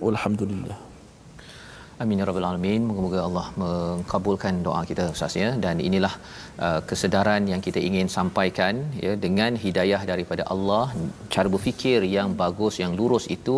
[0.02, 0.89] والحمد لله.
[2.02, 2.82] Amin ya rabbal alamin.
[2.88, 5.48] Moga-moga Allah mengabulkan doa kita Ustaz ya.
[5.64, 6.12] Dan inilah
[6.66, 8.74] uh, kesedaran yang kita ingin sampaikan
[9.04, 10.84] ya dengan hidayah daripada Allah
[11.34, 13.56] cara berfikir yang bagus yang lurus itu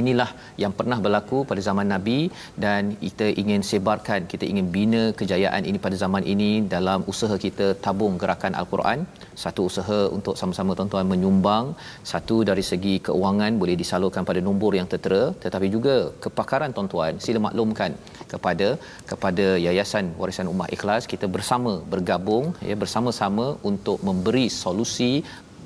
[0.00, 0.26] inilah
[0.62, 2.18] yang pernah berlaku pada zaman Nabi.
[2.64, 7.68] Dan kita ingin sebarkan kita ingin bina kejayaan ini pada zaman ini dalam usaha kita
[7.86, 9.06] tabung gerakan al-Quran.
[9.44, 11.64] Satu usaha untuk sama-sama tuan-tuan menyumbang.
[12.12, 15.22] Satu dari segi keuangan boleh disalurkan pada nombor yang tertera.
[15.46, 17.82] Tetapi juga kepakaran tuan-tuan sila maklumkan
[18.32, 18.68] kepada
[19.10, 25.12] kepada Yayasan Warisan Ummah Ikhlas kita bersama bergabung ya bersama-sama untuk memberi solusi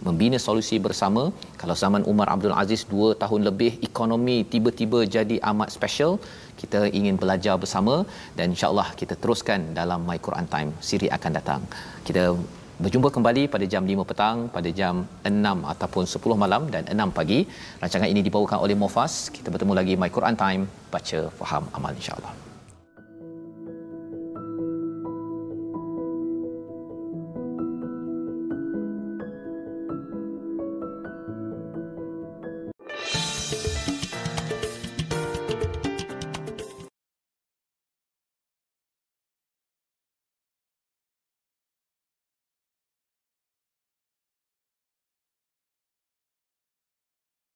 [0.07, 1.23] membina solusi bersama.
[1.61, 6.13] Kalau zaman Umar Abdul Aziz 2 tahun lebih ekonomi tiba-tiba jadi amat special
[6.61, 7.95] kita ingin belajar bersama
[8.39, 10.71] dan insyaallah kita teruskan dalam My Quran Time.
[10.89, 11.63] Siri akan datang.
[12.07, 12.25] Kita
[12.85, 17.41] berjumpa kembali pada jam 5 petang pada jam 6 ataupun 10 malam dan 6 pagi.
[17.83, 19.15] Rancangan ini dibawakan oleh Mofas.
[19.37, 20.63] Kita bertemu lagi My Quran Time.
[20.95, 22.48] Baca faham amal insyaallah